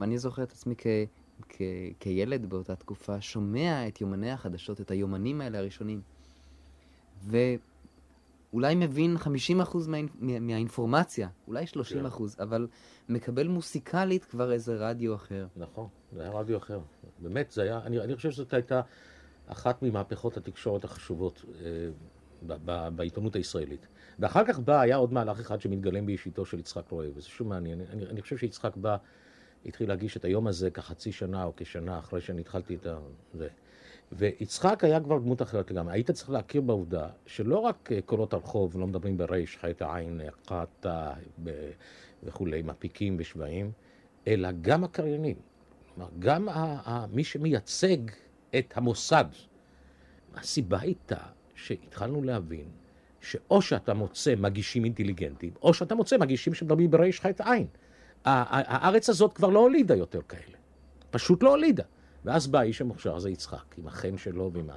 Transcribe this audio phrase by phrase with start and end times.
[0.00, 0.86] ואני זוכר את עצמי כ...
[1.48, 1.62] כ...
[2.00, 6.00] כילד באותה תקופה, שומע את יומני החדשות, את היומנים האלה הראשונים,
[7.22, 9.28] ואולי מבין 50%
[9.88, 9.98] מה...
[10.20, 12.42] מהאינפורמציה, אולי 30%, כן.
[12.42, 12.66] אבל
[13.08, 15.46] מקבל מוסיקלית כבר איזה רדיו אחר.
[15.56, 16.80] נכון, זה היה רדיו אחר.
[17.18, 18.80] באמת, זה היה, אני, אני חושב שזאת הייתה
[19.46, 23.86] אחת ממהפכות התקשורת החשובות אה, בעיתונות הישראלית.
[24.18, 27.80] ואחר כך בא, היה עוד מהלך אחד שמתגלם באישיתו של יצחק רואה, וזה שוב מעניין.
[27.80, 28.96] אני, אני חושב שיצחק בא,
[29.66, 32.86] התחיל להגיש את היום הזה כחצי שנה או כשנה אחרי שאני התחלתי את
[33.34, 33.48] זה.
[34.12, 35.92] ויצחק היה כבר דמות אחרת לגמרי.
[35.92, 41.12] היית צריך להכיר בעובדה שלא רק אה, קולות הרחוב, לא מדברים בריש, חטא עין, קטה
[42.22, 43.72] וכולי, מפיקים ושבעים,
[44.26, 45.36] אלא גם הקריינים.
[45.94, 46.48] כלומר, גם
[47.12, 47.96] מי שמייצג
[48.58, 49.24] את המוסד.
[50.34, 51.18] הסיבה הייתה
[51.54, 52.68] שהתחלנו להבין
[53.20, 57.66] שאו שאתה מוצא מגישים אינטליגנטים, או שאתה מוצא מגישים שמדברים בריש חטא עין.
[58.28, 60.56] הארץ הזאת כבר לא הולידה יותר כאלה.
[61.10, 61.84] פשוט לא הולידה.
[62.24, 64.70] ואז בא האיש המוכשר הזה יצחק, עם החן שלו ועם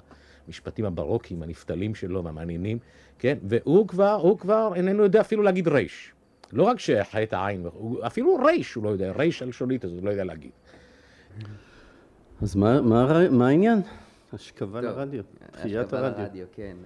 [0.48, 2.80] המשפטים הברוקיים, הנפתלים שלו והמעניינים,
[3.20, 3.38] כן?
[3.44, 6.14] והוא כבר, הוא כבר איננו יודע אפילו להגיד ריש.
[6.53, 7.66] לא רק שחטא העין,
[8.02, 10.52] אפילו ריש הוא לא יודע, ריש הלשונית הזאת הוא לא יודע להגיד.
[12.42, 13.81] אז מה, מה, מה העניין?
[14.33, 16.23] השכבה לרדיו, תחיית הרדיו.
[16.23, 16.78] לרדיו, כן.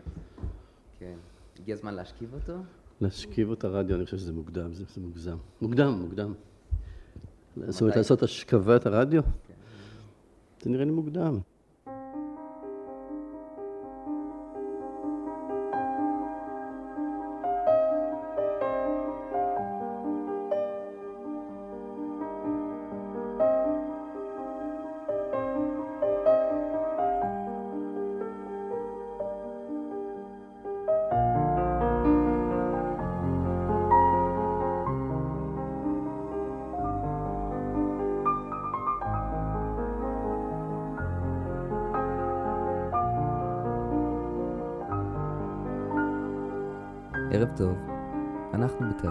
[1.00, 1.16] כן.
[1.59, 2.53] הגיע הזמן להשכיב אותו?
[3.02, 5.38] להשכיב את הרדיו, אני חושב שזה מוקדם, זה, זה מוגזם.
[5.62, 6.34] מוקדם, מוקדם.
[7.67, 9.23] זאת אומרת, לעשות השכבת הרדיו?
[9.23, 9.53] כן.
[10.61, 11.39] זה נראה לי מוקדם.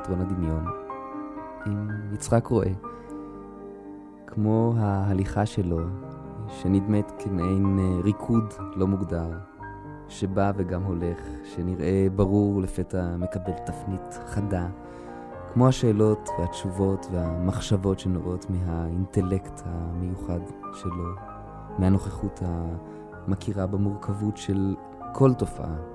[0.05, 0.65] אנחנו בתיאטרון הדמיון
[1.67, 2.71] עם יצחק רואה.
[4.27, 5.81] כמו ההליכה שלו,
[6.49, 9.31] שנדמת כמעין אה, ריקוד לא מוגדר,
[10.09, 14.67] שבא וגם הולך, שנראה ברור לפתע מקבל תפנית חדה,
[15.53, 20.41] כמו השאלות והתשובות והמחשבות שנובעות מהאינטלקט המיוחד
[20.73, 21.15] שלו,
[21.79, 24.77] מהנוכחות המכירה במורכבות של
[25.13, 25.94] כל תופעה.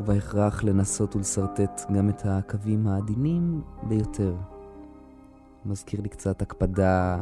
[0.00, 4.34] ובהכרח לנסות ולשרטט גם את הקווים העדינים ביותר.
[5.66, 7.18] מזכיר לי קצת הקפדה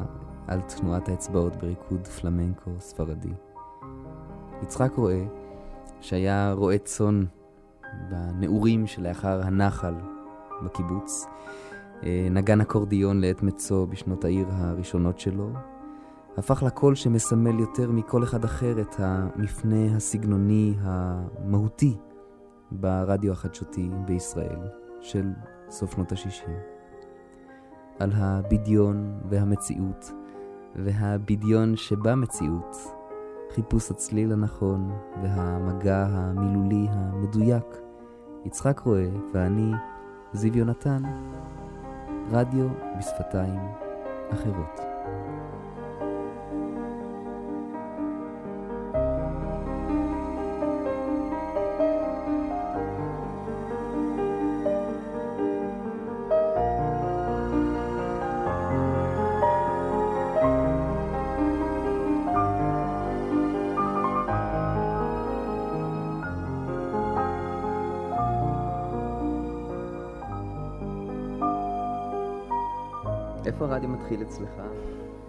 [0.46, 3.32] על תנועת האצבעות בריקוד פלמנקו ספרדי.
[4.62, 5.24] יצחק רואה,
[6.00, 7.24] שהיה רועה צאן
[8.10, 9.94] בנעורים שלאחר הנחל
[10.64, 11.26] בקיבוץ,
[12.02, 15.50] אה, נגן אקורדיון לעת מצוא בשנות העיר הראשונות שלו,
[16.36, 21.96] הפך לקול שמסמל יותר מכל אחד אחר את המפנה הסגנוני המהותי
[22.80, 24.60] ברדיו החדשותי בישראל
[25.00, 25.32] של
[25.70, 26.50] סוף שנות ה-60.
[27.98, 30.12] על הבדיון והמציאות,
[30.76, 32.76] והבדיון שבמציאות,
[33.54, 34.90] חיפוש הצליל הנכון
[35.22, 37.64] והמגע המילולי המדויק.
[38.44, 39.72] יצחק רואה ואני,
[40.32, 41.02] זיו יונתן,
[42.30, 42.68] רדיו
[42.98, 43.60] בשפתיים
[44.32, 44.80] אחרות.
[74.34, 74.62] אצלך?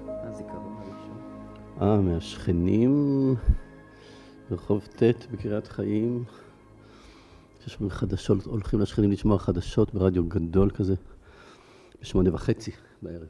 [0.08, 1.18] הזיכרון הראשון.
[1.82, 3.36] אה, מהשכנים
[4.50, 6.24] ברחוב ט' בקריית חיים.
[7.68, 10.96] יש שם חדשות, הולכים לשכנים לשמוע חדשות ברדיו גדול כזה,
[12.02, 12.72] בשמונה וחצי
[13.02, 13.28] בערב.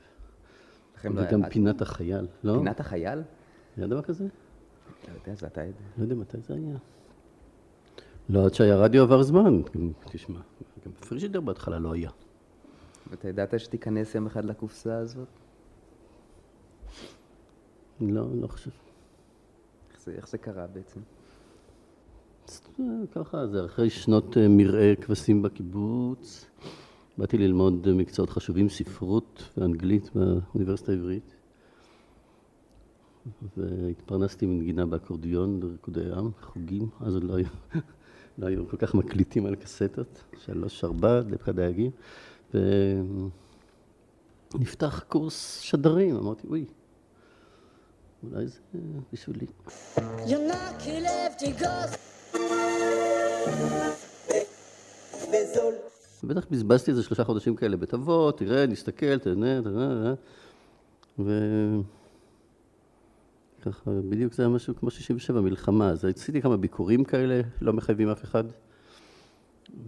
[1.03, 2.53] וגם לא פינת החייל, לא?
[2.57, 3.21] פינת החייל?
[3.77, 4.23] היה דבר כזה?
[4.23, 5.79] לא יודע, זה אתה יודע.
[5.97, 6.77] לא יודע מתי זה היה.
[8.29, 9.61] לא, עד שהיה רדיו עבר זמן.
[10.11, 10.39] תשמע,
[10.85, 12.09] גם פריג'ידר בהתחלה לא היה.
[13.09, 15.27] ואתה ידעת שתיכנס יום אחד לקופסה הזאת?
[18.01, 18.71] לא, לא חושב.
[19.91, 20.99] איך זה, איך זה קרה בעצם?
[23.11, 26.45] ככה, זה אחרי שנות אה, מרעה כבשים בקיבוץ.
[27.17, 31.35] באתי ללמוד מקצועות חשובים, ספרות ואנגלית באוניברסיטה העברית.
[33.57, 37.47] והתפרנסתי מנגינה באקורדיון בריקודי עם, חוגים, אז עוד לא היו,
[38.37, 41.91] לא היו כל כך מקליטים על קסטות, שלוש ארבע, דווקא דייגים.
[44.55, 46.65] נפתח קורס שדרים, אמרתי, אוי,
[48.31, 48.59] אולי זה
[49.13, 49.45] בשבילי.
[56.23, 60.13] בטח בזבזתי איזה שלושה חודשים כאלה בתבוא, תראה, נסתכל, תהנה, תהנה,
[63.59, 65.89] וככה, בדיוק זה היה משהו כמו 67, מלחמה.
[65.89, 68.43] אז עשיתי כמה ביקורים כאלה, לא מחייבים אף אחד.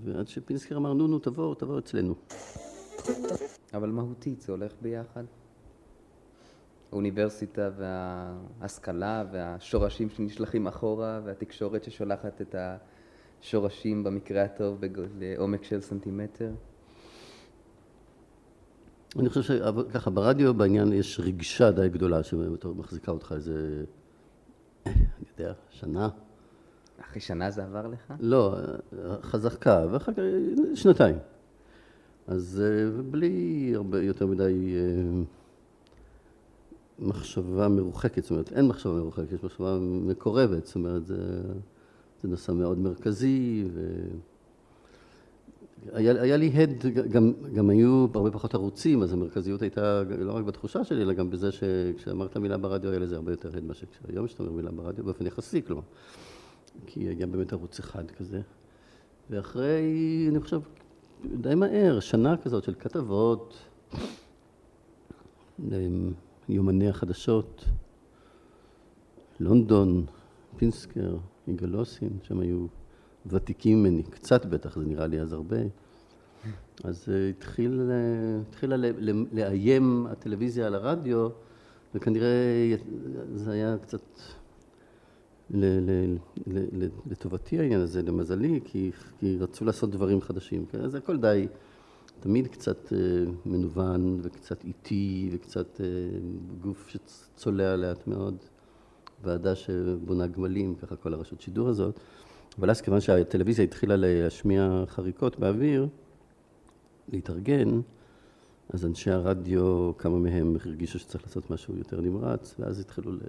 [0.04, 2.16] ועד שפינסקר אמר, נו, נו, תבואו, תבואו אצלנו.
[3.74, 5.24] אבל מהותית זה הולך ביחד?
[6.92, 12.56] האוניברסיטה וההשכלה והשורשים שנשלחים אחורה והתקשורת ששולחת את
[13.42, 14.82] השורשים במקרה הטוב
[15.20, 16.52] לעומק של סנטימטר?
[19.20, 23.84] אני חושב שככה, ברדיו בעניין יש רגשה די גדולה שמחזיקה אותך איזה,
[24.86, 24.96] אני
[25.38, 26.10] יודע, שנה.
[27.02, 28.14] אחרי שנה זה עבר לך?
[28.20, 28.56] לא,
[29.22, 30.20] חזקה, ואחר כך
[30.76, 31.16] שנתיים.
[32.28, 35.24] אז אה, בלי הרבה יותר מדי אה,
[37.00, 41.42] מחשבה מרוחקת, זאת אומרת, אין מחשבה מרוחקת, יש מחשבה מקורבת, זאת אומרת, זה,
[42.22, 44.08] זה נושא מאוד מרכזי, ו...
[45.94, 50.84] היה, לי הד, גם, גם היו הרבה פחות ערוצים, אז המרכזיות הייתה לא רק בתחושה
[50.84, 54.44] שלי, אלא גם בזה שכשאמרת מילה ברדיו היה לזה הרבה יותר הד מאשר כשהיום שאתה
[54.44, 55.82] אומר מילה ברדיו, באופן יחסי, כלומר.
[56.86, 58.42] כי היה באמת ערוץ אחד כזה.
[59.30, 60.62] ואחרי, אני חושב,
[61.26, 63.58] די מהר, שנה כזאת של כתבות,
[65.60, 66.12] אמ,
[66.50, 67.66] יומני החדשות,
[69.40, 70.06] לונדון,
[70.58, 71.18] פינסקר,
[71.48, 72.66] יגאל אוסין, שהם היו
[73.26, 75.58] ותיקים ממני, קצת בטח, זה נראה לי אז הרבה.
[76.84, 78.76] אז uh, התחיל, uh, התחילה
[79.32, 81.30] לאיים הטלוויזיה על הרדיו,
[81.96, 82.76] וכנראה
[83.34, 84.02] זה היה קצת
[85.50, 86.18] ל- ל-
[86.48, 90.66] ל- ל- לטובתי העניין הזה, למזלי, כי, כי רצו לעשות דברים חדשים.
[90.66, 90.82] כן?
[90.82, 91.48] אז הכל די,
[92.20, 92.96] תמיד קצת uh,
[93.46, 95.82] מנוון וקצת איטי וקצת uh,
[96.62, 98.38] גוף שצולע לאט מאוד,
[99.24, 102.00] ועדה שבונה גמלים, ככה כל הרשות שידור הזאת.
[102.60, 105.88] אבל אז כיוון שהטלוויזיה התחילה להשמיע חריקות באוויר,
[107.12, 107.82] להתארגן,
[108.70, 113.20] אז אנשי הרדיו, כמה מהם הרגישו שצריך לעשות משהו יותר נמרץ, ואז התחילו ל...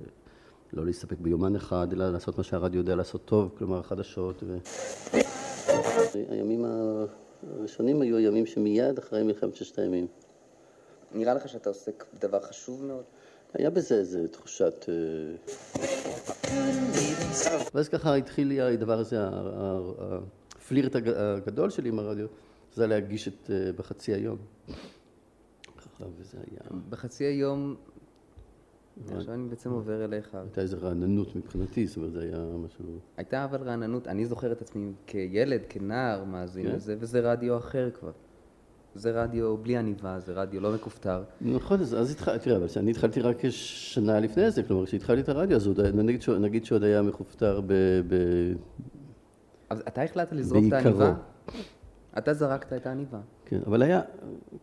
[0.72, 4.42] לא להסתפק ביומן אחד, אלא לעשות מה שהרדיו יודע לעשות טוב, כלומר חדשות.
[4.46, 4.58] ו...
[6.14, 6.64] הימים
[7.42, 10.06] הראשונים היו הימים שמיד אחרי מלחמת ששת הימים.
[11.14, 13.04] נראה לך שאתה עוסק בדבר חשוב מאוד?
[13.54, 14.86] היה בזה איזו תחושת...
[14.88, 14.94] אה,
[17.74, 19.16] ואז ככה התחיל לי הדבר הזה,
[20.56, 22.26] הפלירט הג- הגדול שלי עם הרדיו,
[22.74, 24.38] זה להגיש את אה, בחצי היום.
[25.78, 26.80] ככה, וזה היה...
[26.90, 27.76] בחצי היום,
[29.04, 30.34] עכשיו אני בעצם עובר אליך.
[30.34, 32.84] הייתה איזו רעננות מבחינתי, זאת אומרת, זה היה משהו...
[33.16, 36.74] הייתה אבל רעננות, אני זוכר את עצמי כילד, כנער, מאזין כן?
[36.74, 38.12] לזה, וזה רדיו אחר כבר.
[38.94, 41.22] זה רדיו בלי עניבה, זה רדיו לא מכופתר.
[41.40, 45.28] נכון, אז, אז התחלתי, תראה, אבל אני התחלתי רק שנה לפני זה, כלומר, כשהתחלתי את
[45.28, 47.72] הרדיו, אז עוד, נגיד, נגיד שעוד היה מכופתר ב...
[48.08, 48.14] ב...
[49.70, 50.72] אז אתה החלטת לזרוק את.
[50.72, 51.14] העניבה?
[52.18, 53.20] אתה זרקת את העניבה.
[53.44, 54.00] כן, אבל היה,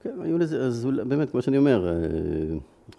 [0.01, 1.93] כן, היו לזה, אז באמת, כמו שאני אומר, אה,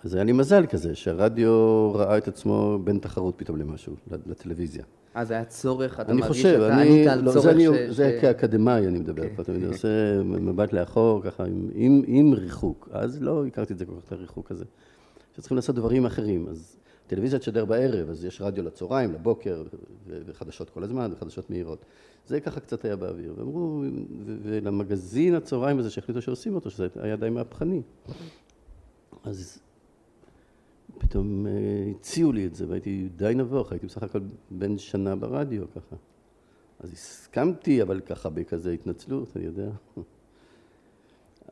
[0.04, 3.92] אז היה לי מזל כזה, שהרדיו ראה את עצמו בין תחרות פתאום למשהו,
[4.26, 4.84] לטלוויזיה.
[5.14, 7.64] אז היה צורך, אתה אני מרגיש חושב, שאתה אני, ענית על לא, צורך זה, אני,
[7.64, 7.96] ש...
[7.96, 12.88] זה ש- כאקדמאי אני מדבר, פה תמיד עושה מבט לאחור, ככה, עם, עם, עם ריחוק.
[12.92, 14.64] אז לא הכרתי את זה כל כך, את הריחוק הזה.
[15.36, 16.46] שצריכים לעשות דברים אחרים.
[16.50, 19.62] אז טלוויזיה תשדר בערב, אז יש רדיו לצהריים, לבוקר,
[20.06, 21.84] וחדשות כל הזמן, וחדשות מהירות.
[22.26, 23.34] זה ככה קצת היה באוויר.
[23.36, 23.82] ואמרו,
[24.42, 27.82] ולמגזין הצהריים הזה שהחליטו שעושים אותו, שזה היה די מהפכני.
[29.24, 29.58] אז
[30.98, 31.52] פתאום אה,
[31.90, 34.18] הציעו לי את זה, והייתי די נבוך, הייתי בסך הכל
[34.50, 35.96] בן שנה ברדיו ככה.
[36.80, 39.70] אז הסכמתי, אבל ככה בכזה התנצלות, אני יודע.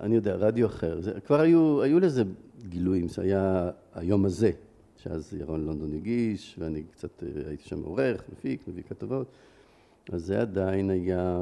[0.01, 1.01] אני יודע, רדיו אחר.
[1.01, 2.23] זה, כבר היו, היו לזה
[2.69, 4.51] גילויים, זה היה היום הזה,
[4.97, 9.27] שאז ירון לונדון הגיש, ואני קצת אה, הייתי שם עורך, מפיק, מביא כתבות.
[10.13, 11.39] אז זה עדיין היה,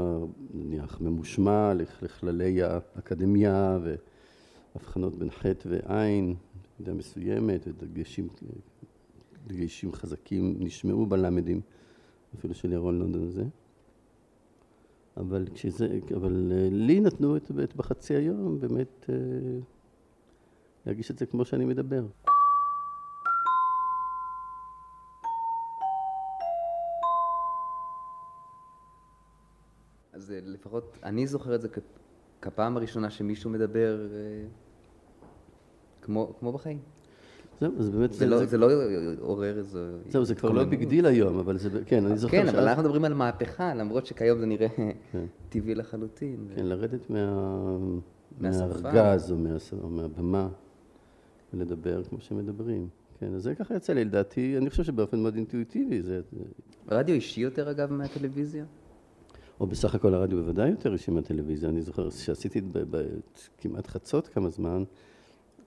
[0.55, 3.79] נניח, ממושמע לכ- לכללי האקדמיה
[4.75, 6.35] והבחנות בין חטא ועין,
[6.83, 8.29] במידה מסוימת, ודגשים
[9.47, 11.61] דגשים חזקים נשמעו בלמדים,
[12.39, 13.45] אפילו של ירון לונדון הזה.
[15.17, 19.15] אבל כשזה, אבל אה, לי נתנו את, את בחצי היום באמת אה,
[20.87, 22.07] להגיש את זה כמו שאני מדבר.
[30.13, 31.69] אז אה, לפחות אני זוכר את זה
[32.43, 34.07] כפעם הראשונה שמישהו מדבר
[36.03, 36.79] כמו, כמו בחיים.
[37.61, 38.67] זהו, אז באמת זה לא, זה לא
[39.21, 39.93] עורר איזה...
[40.09, 40.65] זהו, זה כבר לא.
[40.65, 44.07] ביג דיל היום, אבל זה, כן, אני זוכר כן, אבל אנחנו מדברים על מהפכה, למרות
[44.07, 44.69] שכיום זה נראה
[45.13, 45.25] כן.
[45.49, 46.49] טבעי לחלוטין.
[46.57, 47.79] כן, לרדת מה...
[48.41, 49.57] מהארגז או, מה...
[49.83, 50.49] או מהבמה.
[51.55, 52.89] ולדבר כמו שמדברים.
[53.21, 56.21] כן, אז זה ככה יצא לי, לדעתי, אני חושב שבאופן מאוד אינטואיטיבי זה...
[56.89, 58.65] רדיו אישי יותר אגב מהטלוויזיה?
[59.61, 61.69] או בסך הכל הרדיו בוודאי יותר אישי מהטלוויזיה.
[61.69, 63.07] אני זוכר שעשיתי ב- ב-
[63.59, 64.85] כמעט חצות כמה זמן,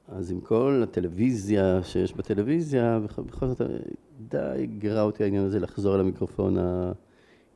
[0.08, 3.62] אז עם כל הטלוויזיה שיש בטלוויזיה, בכ- בכל זאת
[4.30, 6.58] די גירה אותי העניין הזה לחזור אל המיקרופון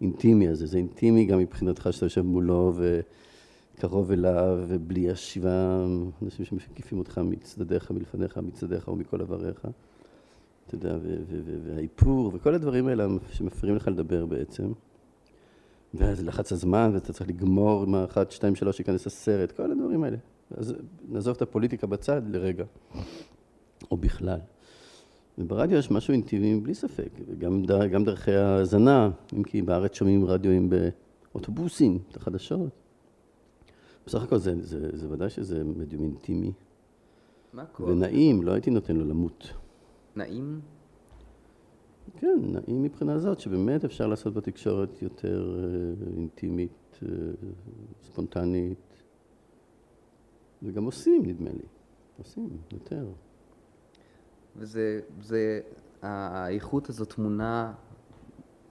[0.01, 0.65] האינטימי הזה.
[0.67, 2.73] זה אינטימי גם מבחינתך שאתה יושב מולו
[3.77, 5.85] וקרוב אליו, ובלי השבעה
[6.21, 9.67] אנשים שמקיפים אותך מצדדיך, מלפניך, מצדדיך ומכל עבריך.
[10.67, 10.97] אתה יודע,
[11.63, 14.71] והאיפור, וכל הדברים האלה שמפריעים לך לדבר בעצם.
[15.93, 20.17] ואז לחץ הזמן, ואתה צריך לגמור עם האחת, שתיים, שלוש, ייכנס הסרט, כל הדברים האלה.
[20.57, 20.75] אז
[21.09, 22.65] נעזוב את הפוליטיקה בצד לרגע,
[23.91, 24.39] או בכלל.
[25.37, 30.69] וברדיו יש משהו אינטימי בלי ספק, וגם גם דרכי ההאזנה, אם כי בארץ שומעים רדיואים
[30.69, 32.69] באוטובוסים, את החדשות.
[34.05, 36.51] בסך הכל זה, זה, זה ודאי שזה מדיום אינטימי
[37.53, 37.87] מה הכוח?
[37.87, 39.53] ונעים, לא הייתי נותן לו למות.
[40.15, 40.59] נעים?
[42.17, 47.07] כן, נעים מבחינה זאת, שבאמת אפשר לעשות בתקשורת יותר אה, אינטימית, אה,
[48.03, 48.88] ספונטנית,
[50.63, 51.65] וגם עושים, נדמה לי.
[52.17, 53.05] עושים, יותר.
[54.57, 55.59] וזה, זה,
[56.01, 57.73] האיכות הזאת טמונה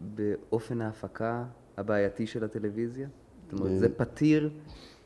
[0.01, 1.45] באופן ההפקה
[1.77, 3.09] הבעייתי של הטלוויזיה?
[3.45, 3.79] זאת אומרת, אה.
[3.79, 4.51] זה פתיר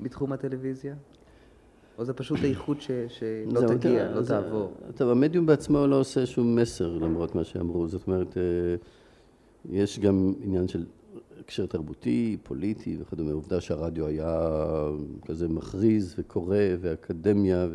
[0.01, 0.95] בתחום הטלוויזיה?
[1.99, 4.73] או זה פשוט איכות ש, שלא זהו, תגיע, תראה, לא זה- תעבור?
[4.97, 7.89] טוב, המדיום בעצמו לא עושה שום מסר למרות מה שאמרו.
[7.89, 8.43] זאת אומרת, אה,
[9.71, 10.85] יש גם עניין של
[11.45, 13.33] הקשר תרבותי, פוליטי וכדומה.
[13.33, 14.49] עובדה שהרדיו היה
[15.27, 17.69] כזה מכריז וקורא ואקדמיה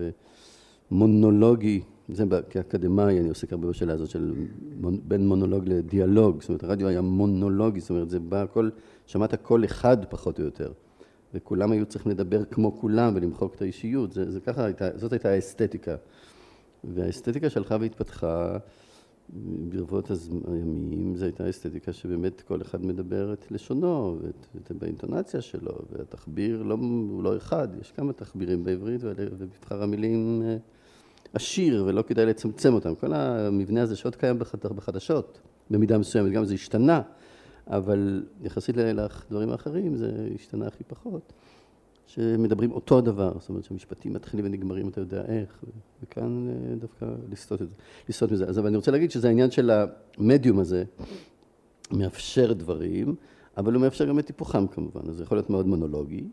[0.91, 1.81] ומונולוגי.
[2.09, 4.33] זה כאקדמאי, אני עוסק הרבה בשאלה הזאת של
[4.79, 6.41] בין מונולוג לדיאלוג.
[6.41, 8.69] זאת אומרת, הרדיו היה מונולוגי, זאת אומרת, זה בא הכל,
[9.05, 10.71] שמעת קול אחד פחות או יותר.
[11.33, 14.11] וכולם היו צריכים לדבר כמו כולם ולמחוק את האישיות.
[14.11, 15.95] זה, זה ככה הייתה, זאת הייתה האסתטיקה.
[16.83, 18.57] והאסתטיקה שהלכה והתפתחה
[19.69, 20.11] ברבות
[20.47, 26.63] הימים, זו הייתה אסתטיקה שבאמת כל אחד מדבר את לשונו, ואת, ואת באינטונציה שלו, והתחביר
[26.63, 30.57] לא, הוא לא אחד, יש כמה תחבירים בעברית, ומבחר המילים אה,
[31.33, 32.95] עשיר, ולא כדאי לצמצם אותם.
[32.95, 37.01] כל המבנה הזה שעוד קיים בחד- בחדשות, במידה מסוימת, גם זה השתנה,
[37.67, 41.33] אבל יחסית לדברים האחרים זה השתנה הכי פחות.
[42.07, 45.63] שמדברים אותו הדבר, זאת אומרת שהמשפטים מתחילים ונגמרים, אתה יודע איך,
[46.03, 47.61] וכאן אה, דווקא לסטות
[48.09, 48.45] לסטות מזה.
[48.45, 49.71] אז אבל אני רוצה להגיד שזה העניין של
[50.17, 50.83] המדיום הזה,
[51.91, 53.15] מאפשר דברים,
[53.57, 56.23] אבל הוא מאפשר גם את היפוכם כמובן, אז זה יכול להיות מאוד מונולוגי.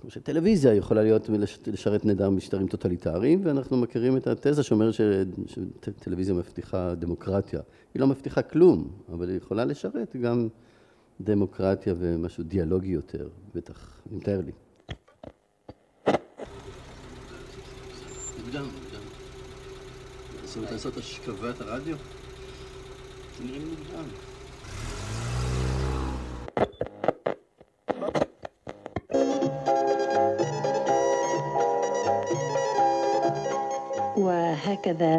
[0.00, 6.34] כמו שטלוויזיה יכולה להיות, לש- לשרת נהדר משטרים טוטליטריים, ואנחנו מכירים את התזה שאומרת שטלוויזיה
[6.34, 7.60] מבטיחה דמוקרטיה.
[7.94, 10.48] היא לא מבטיחה כלום, אבל היא יכולה לשרת גם
[11.20, 14.52] דמוקרטיה ומשהו דיאלוגי יותר, בטח, אני לי.
[18.50, 19.00] מוקדם, מוקדם.
[20.44, 21.96] זאת אומרת, לעשות השכבת הרדיו?
[23.38, 24.04] זה נראה לי מוקדם.
[34.24, 35.18] והכזה.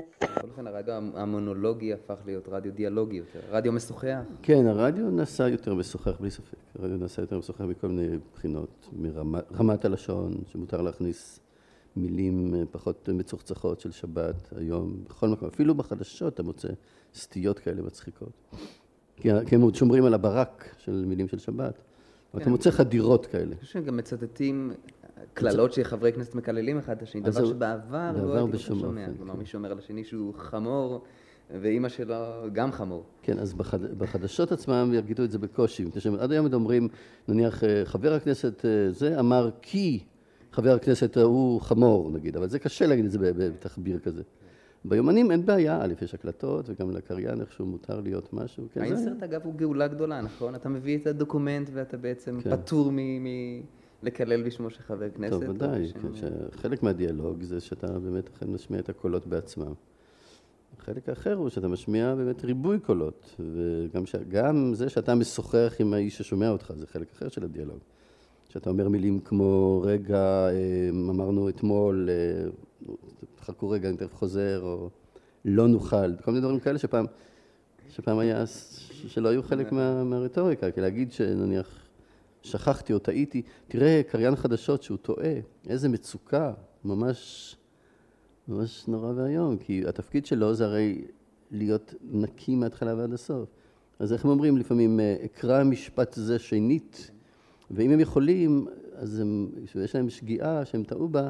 [0.58, 4.20] הרדיו המונולוגי הפך להיות רדיו דיאלוגי יותר, רדיו משוחח.
[4.42, 9.86] כן, הרדיו נעשה יותר משוחח בלי ספק, הרדיו נעשה יותר משוחח מכל מיני בחינות, מרמת
[9.86, 11.40] הלשון שמותר להכניס
[11.96, 15.48] מילים אה, פחות מצוחצחות של שבת היום, בכל מקום.
[15.48, 16.68] אפילו בחדשות אתה מוצא
[17.14, 18.32] סטיות כאלה מצחיקות.
[19.16, 21.82] כי הם עוד שומרים על הברק של מילים של שבת.
[22.34, 22.52] אבל אתה כן.
[22.52, 23.44] מוצא חדירות כאלה.
[23.44, 24.72] אני חושב שהם גם מצטטים
[25.34, 29.06] קללות שחברי כנסת מקללים אחד את השני, דבר שבעבר בעבר לא הייתי שומע.
[29.18, 29.40] כלומר, כן.
[29.40, 31.04] מישהו אומר על השני שהוא חמור,
[31.62, 32.16] ואימא שלו
[32.54, 33.04] גם חמור.
[33.22, 33.84] כן, אז בחד...
[33.98, 35.86] בחדשות עצמם יגידו את זה בקושי.
[35.86, 36.88] מפני שהם עד היום אומרים,
[37.28, 40.04] נניח, אה, חבר הכנסת אה, זה אמר כי
[40.52, 44.22] חבר הכנסת ההוא חמור, נגיד, אבל זה קשה להגיד את זה בתחביר כזה.
[44.86, 48.64] ביומנים אין בעיה, א', יש הקלטות, וגם לקריין איכשהו מותר להיות משהו.
[48.74, 50.56] כן, זה- האינסרט אגב הוא גאולה גדולה, נכון?
[50.56, 52.56] אתה מביא את הדוקומנט ואתה בעצם כן.
[52.58, 52.92] פטור
[54.04, 55.32] מלקלל בשמו של חבר כנסת.
[55.34, 59.74] טוב, ודאי, בשם- כן, שחלק מהדיאלוג זה שאתה באמת אכן משמיע את הקולות בעצמם.
[60.80, 64.16] החלק האחר הוא שאתה משמיע באמת ריבוי קולות, וגם ש...
[64.74, 67.80] זה שאתה משוחח עם האיש ששומע אותך, זה חלק אחר של הדיאלוג.
[68.52, 72.50] שאתה אומר מילים כמו, רגע, אה, אמרנו אתמול, אה,
[73.42, 74.90] חכו רגע, אני תכף חוזר, או
[75.46, 77.06] לא נוכל, כל מיני דברים כאלה שפעם,
[77.90, 78.44] שפעם היה,
[79.08, 81.88] שלא היו חלק מה, מהרטוריקה, כי להגיד שנניח
[82.42, 85.34] שכחתי או טעיתי, תראה קריין חדשות שהוא טועה,
[85.68, 86.54] איזה מצוקה,
[86.86, 87.56] ממש,
[88.48, 91.02] ממש נורא ואיום, כי התפקיד שלו זה הרי
[91.52, 93.50] להיות נקי מההתחלה ועד הסוף.
[94.00, 97.12] אז איך הם אומרים לפעמים, אה, אקרא משפט זה שנית,
[97.74, 99.50] ואם הם יכולים, אז הם,
[99.84, 101.30] יש להם שגיאה שהם טעו בה,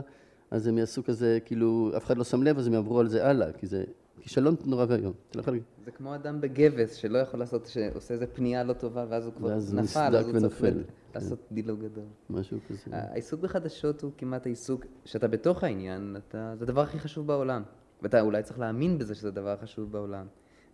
[0.52, 3.28] אז הם יעשו כזה, כאילו, אף אחד לא שם לב, אז הם יעברו על זה
[3.28, 3.84] הלאה, כי זה
[4.20, 5.14] כישלון נורא ואיום.
[5.36, 5.42] לא
[5.86, 9.48] זה כמו אדם בגבס, שלא יכול לעשות, שעושה איזה פנייה לא טובה, ואז הוא כבר
[9.48, 10.78] ואז נפל, אז הוא צריך ונופל.
[10.78, 10.84] ל-
[11.16, 12.04] לעשות דילוג גדול.
[12.30, 12.80] משהו כזה.
[12.92, 17.64] העיסוק בחדשות הוא כמעט העיסוק, שאתה בתוך העניין, אתה, זה הדבר הכי חשוב בעולם.
[18.02, 20.26] ואתה אולי צריך להאמין בזה שזה הדבר החשוב בעולם.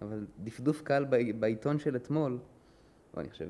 [0.01, 1.05] אבל דפדוף קל
[1.39, 2.37] בעיתון של אתמול,
[3.15, 3.47] או אני חושב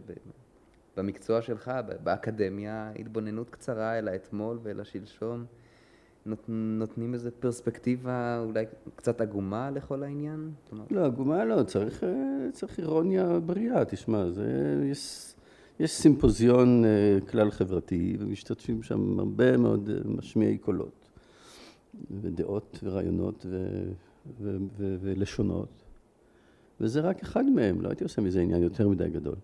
[0.98, 1.72] במקצוע שלך,
[2.04, 5.46] באקדמיה, התבוננות קצרה אל האתמול ואל השלשום,
[6.26, 10.52] נות, נותנים איזו פרספקטיבה אולי קצת עגומה לכל העניין?
[10.92, 12.10] לא, עגומה לא, צריך, אה,
[12.52, 15.34] צריך אירוניה בריאה, תשמע, זה, יש,
[15.80, 21.10] יש סימפוזיון אה, כלל חברתי, ומשתתפים שם הרבה מאוד אה, משמיעי קולות,
[22.22, 23.84] ודעות ורעיונות ו,
[24.42, 25.84] ו, ו, ולשונות,
[26.82, 29.36] וזה רק אחד מהם, לא הייתי עושה מזה עניין יותר מדי גדול.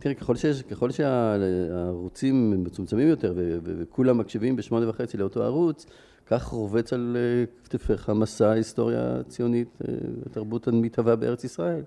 [0.00, 5.86] תראה, ככל, שיש, ככל שהערוצים מצומצמים יותר וכולם מקשיבים בשמונה וחצי לאותו ערוץ,
[6.26, 9.94] כך רובץ על אה, כתפיך מסע ההיסטוריה הציונית, אה,
[10.26, 11.82] התרבות המתהווה בארץ ישראל.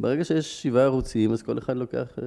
[0.00, 2.24] ברגע שיש שבעה ערוצים, אז כל אחד לוקח, אה,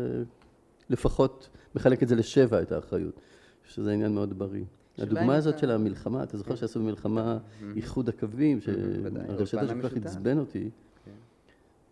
[0.89, 3.20] לפחות מחלק את זה לשבע, את האחריות,
[3.63, 4.63] שזה עניין מאוד בריא.
[4.98, 7.38] הדוגמה הזאת אתה- של המלחמה, אתה זוכר שעשו במלחמה
[7.75, 10.08] איחוד הקווים, שהרשת כל כך.
[10.08, 10.70] עצבן אותי,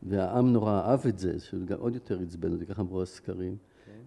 [0.09, 3.55] והעם נורא אהב את זה, שגם עוד יותר עצבן אותי, ככה אמרו הסקרים.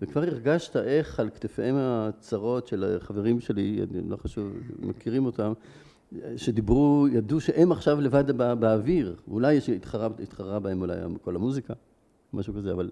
[0.00, 5.52] וכבר הרגשת איך על כתפיהם הצרות של החברים שלי, אני לא חשוב, מכירים אותם,
[6.36, 11.74] שדיברו, ידעו שהם עכשיו לבד בא- באוויר, אולי יש- התחרה, התחרה בהם אולי כל המוזיקה,
[12.32, 12.90] משהו כזה, אבל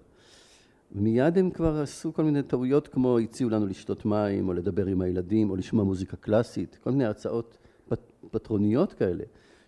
[0.91, 5.01] מיד הם כבר עשו כל מיני טעויות כמו הציעו לנו לשתות מים, או לדבר עם
[5.01, 7.57] הילדים, או לשמוע מוזיקה קלאסית, כל מיני הצעות
[7.89, 7.99] פט,
[8.31, 9.23] פטרוניות כאלה,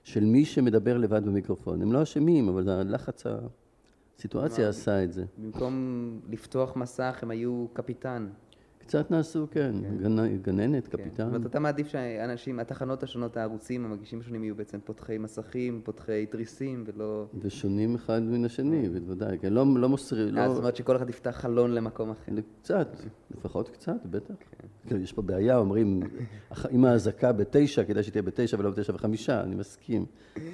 [0.08, 1.82] של מי שמדבר לבד במיקרופון.
[1.82, 3.24] הם לא אשמים, אבל הלחץ,
[4.18, 5.26] הסיטואציה עשה את זה.
[5.38, 5.74] במקום
[6.30, 8.28] לפתוח מסך הם היו קפיטן.
[8.88, 10.98] קצת נעשו, כן, גנ- גננת, כן.
[10.98, 11.26] קפיטן.
[11.26, 16.26] זאת אומרת, אתה מעדיף שהאנשים, התחנות השונות, הערוצים, המגישים השונים יהיו בעצם פותחי מסכים, פותחי
[16.26, 17.26] תריסים, ולא...
[17.42, 20.48] ושונים אחד מן השני, בוודאי, כן, לא, לא מוסרי, אה, לא...
[20.48, 22.32] זאת אומרת שכל אחד יפתח חלון למקום אחר.
[22.62, 22.88] קצת,
[23.38, 24.34] לפחות קצת, בטח.
[24.88, 26.00] כן, יש פה בעיה, אומרים,
[26.72, 30.06] אם האזעקה בתשע, כדאי שתהיה בתשע ולא בתשע וחמישה, אני מסכים.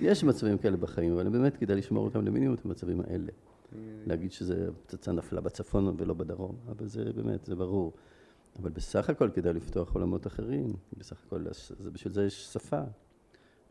[0.02, 3.32] יש מצבים כאלה בחיים, אבל באמת כדאי לשמור אותם למינימום, את המצבים האלה.
[4.06, 7.94] להגיד שזה פצצה נפלה בצפון ולא בדרום, אבל זה באמת, זה ברור.
[8.60, 11.46] אבל בסך הכל כדאי לפתוח עולמות אחרים, בסך הכל,
[11.80, 12.82] זה, בשביל זה יש שפה.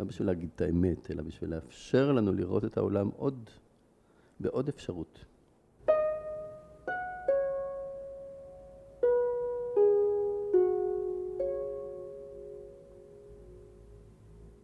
[0.00, 3.50] לא בשביל להגיד את האמת, אלא בשביל לאפשר לנו לראות את העולם עוד,
[4.40, 5.24] בעוד אפשרות.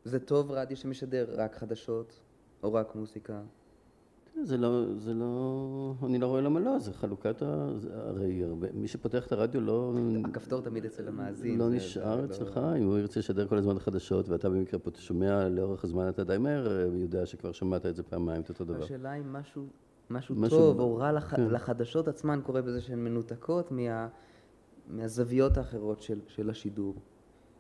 [0.05, 2.21] זה טוב רדיו שמשדר רק חדשות,
[2.63, 3.43] או רק מוזיקה.
[4.43, 7.73] זה לא, זה לא, אני לא רואה למה לא, זה חלוקת ה...
[7.77, 11.59] זה, הרי הרבה, מי שפותח את הרדיו לא, הכפתור תמיד אצל המאזין.
[11.59, 15.49] לא נשאר לא- אצלך, אם הוא ירצה לשדר כל הזמן חדשות, ואתה במקרה פה שומע
[15.49, 18.85] לאורך הזמן, אתה די מהר אה, יודע שכבר שמעת את זה פעמיים, את אותו דבר.
[18.85, 19.67] השאלה אם משהו,
[20.11, 21.37] משהו משהו טוב או רע לח...
[21.37, 21.49] כן.
[21.51, 24.09] לחדשות עצמן קורה בזה שהן מנותקות מה...
[24.89, 26.95] מהזוויות האחרות של, של השידור.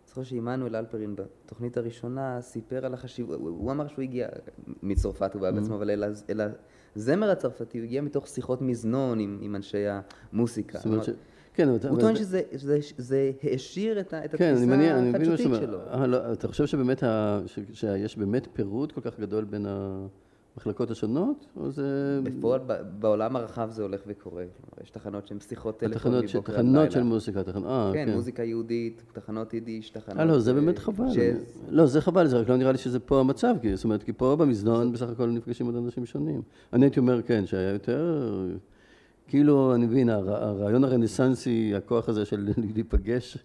[0.08, 4.28] זוכר שעמנואל אלפרין בתוכנית הראשונה סיפר על החשיבות, הוא, אמר שהוא הגיע
[4.82, 5.52] מצרפת, הוא בא Mm-hmm.
[5.52, 6.40] בעצמו, אבל אל, הז- אל
[6.96, 9.84] הזמר הצרפתי, הוא הגיע מתוך שיחות מזנון עם, עם אנשי
[10.32, 10.78] המוסיקה.
[11.54, 14.44] כן, הוא טוען שזה זה, זה העשיר את, ה- התפיסה
[15.14, 15.78] החדשותית שלו.
[16.32, 17.40] אתה חושב שבאמת, ה-
[17.72, 19.66] שיש באמת פירוט כל כך גדול בין
[20.58, 22.20] המחלקות השונות, או זה...
[22.22, 22.60] בפועל,
[22.98, 24.44] בעולם הרחב זה הולך וקורה.
[24.82, 26.90] יש תחנות שהן שיחות טלפון מבוקר עד תחנות לילה.
[26.90, 27.66] של מוזיקה, תחנות...
[27.66, 28.14] אה, כן, כן.
[28.14, 30.18] מוזיקה יהודית, תחנות יידיש, תחנות...
[30.18, 31.04] אה, לא, זה אה, באמת חבל.
[31.14, 31.62] ג'אז.
[31.68, 34.12] לא, זה חבל, זה רק לא נראה לי שזה פה המצב, כי, זאת אומרת, כי
[34.12, 36.42] פה במזנון בסך הכל נפגשים עוד אנשים שונים.
[36.72, 38.24] אני הייתי אומר, כן, שהיה יותר...
[39.28, 43.38] כאילו, אני מבין, הר- הרעיון הרנסנסי, הכוח הזה של להיפגש,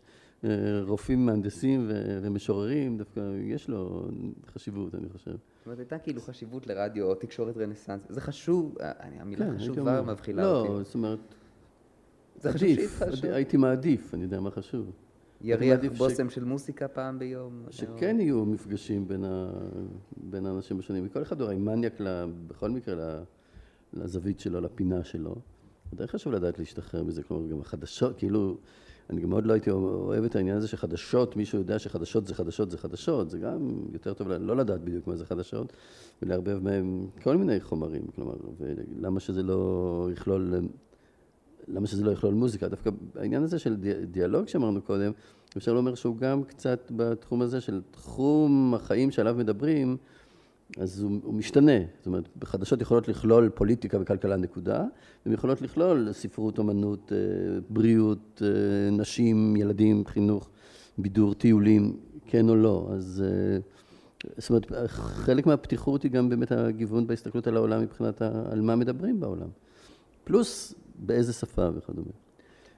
[0.44, 0.50] אה,
[0.88, 4.08] רופאים, מהנדסים ו- ומשוררים, דווקא יש לו
[4.54, 5.36] חשיבות, אני חושב.
[5.64, 8.02] זאת אומרת, הייתה כאילו חשיבות לרדיו או תקשורת רנסאנס.
[8.10, 10.14] זה חשוב, אה, המילה כן, חשובה אומר.
[10.14, 10.84] מבחילה לא, אותי.
[10.84, 11.20] זאת אומרת,
[12.36, 13.26] זה חשוב עדיף, שיתחשב.
[13.28, 14.92] עד- הייתי מעדיף, אני יודע מה חשוב.
[15.42, 17.66] יריח מעדיף ש- בושם של מוסיקה פעם ביום.
[17.70, 19.50] שכן יהיו מפגשים בין, ה...
[20.18, 21.06] בין האנשים השונים.
[21.06, 22.26] וכל אחד הרי מניאק ל...
[22.48, 23.24] בכל מקרה ל...
[23.94, 25.36] לזווית שלו, לפינה שלו.
[25.94, 28.58] די חשוב לדעת להשתחרר מזה, כלומר גם החדשות, כאילו,
[29.10, 32.72] אני גם מאוד לא הייתי אוהב את העניין הזה שחדשות, מישהו יודע שחדשות זה חדשות
[32.72, 35.74] זה חדשות, זה גם יותר טוב לא לדעת בדיוק מה זה חדשות,
[36.22, 40.54] ולערבב מהם כל מיני חומרים, כלומר, ולמה שזה לא יכלול,
[41.68, 45.12] למה שזה לא יכלול מוזיקה, דווקא העניין הזה של די- דיאלוג שאמרנו קודם,
[45.58, 49.98] אפשר לומר שהוא גם קצת בתחום הזה של תחום החיים שעליו מדברים,
[50.78, 51.80] אז הוא, הוא משתנה.
[51.98, 54.84] זאת אומרת, בחדשות יכולות לכלול פוליטיקה וכלכלה נקודה,
[55.26, 57.18] והן יכולות לכלול ספרות, אומנות, אה,
[57.70, 60.50] בריאות, אה, נשים, ילדים, חינוך.
[60.98, 62.88] בידור טיולים, כן או לא.
[62.92, 63.58] אז אה,
[64.38, 68.76] זאת אומרת, חלק מהפתיחות היא גם באמת הגיוון בהסתכלות על העולם מבחינת ה, על מה
[68.76, 69.48] מדברים בעולם.
[70.24, 72.12] פלוס באיזה שפה וכדומה.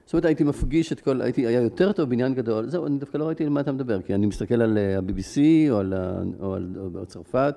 [0.04, 3.18] זאת אומרת, הייתי מפגיש את כל, הייתי, היה יותר טוב בניין גדול, זהו, אני דווקא
[3.18, 5.38] לא ראיתי על מה אתה מדבר, כי אני מסתכל על ה-BBC
[5.70, 7.54] או על, ה- או על, או על צרפת,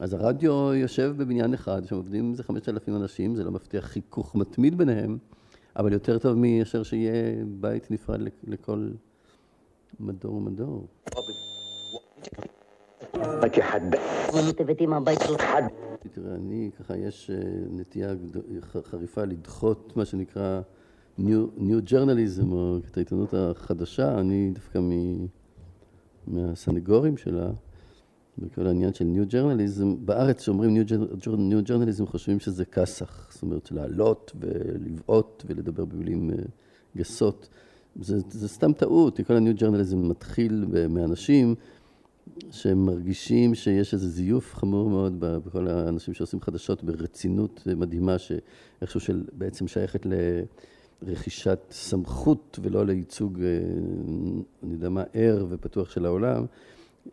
[0.00, 4.78] אז הרדיו יושב בבניין אחד, שעובדים איזה חמשת אלפים אנשים, זה לא מבטיח חיכוך מתמיד
[4.78, 5.18] ביניהם,
[5.76, 7.12] אבל יותר טוב מאשר שיהיה
[7.60, 8.88] בית נפרד לכ- לכל
[10.00, 10.86] מדור ומדור.
[16.12, 17.36] תראה, אני, ככה, יש אה,
[17.70, 18.12] נטייה
[18.82, 20.60] חריפה לדחות מה שנקרא
[21.18, 21.22] New,
[21.90, 24.78] Journalism, או את העיתונות החדשה, אני דווקא
[26.26, 27.50] מהסנגורים שלה,
[28.38, 34.32] בכל העניין של New Journalism, בארץ Jour- New Journalism חושבים שזה כסח, זאת אומרת לעלות
[34.40, 36.36] ולבעוט ולדבר במילים אה,
[36.96, 37.48] גסות.
[38.00, 41.54] זה, זה סתם טעות, כל ה-New Journalism מתחיל מאנשים
[42.50, 49.24] שהם מרגישים שיש איזה זיוף חמור מאוד בכל האנשים שעושים חדשות ברצינות מדהימה, שאיכשהו של
[49.32, 50.06] בעצם שייכת
[51.02, 53.46] לרכישת סמכות ולא לייצוג, אה,
[54.62, 56.44] אני יודע מה, ער ופתוח של העולם.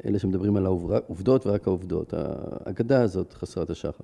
[0.05, 2.13] אלה שמדברים על העובדות ורק העובדות.
[2.17, 4.03] האגדה הזאת חסרת השחר.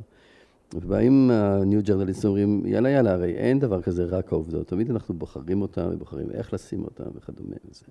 [0.74, 5.62] ובאים ה-New Journalists אומרים, יאללה יאללה, הרי אין דבר כזה רק העובדות, תמיד אנחנו בוחרים
[5.62, 7.56] אותם ובוחרים איך לשים אותם וכדומה.
[7.70, 7.86] וזה.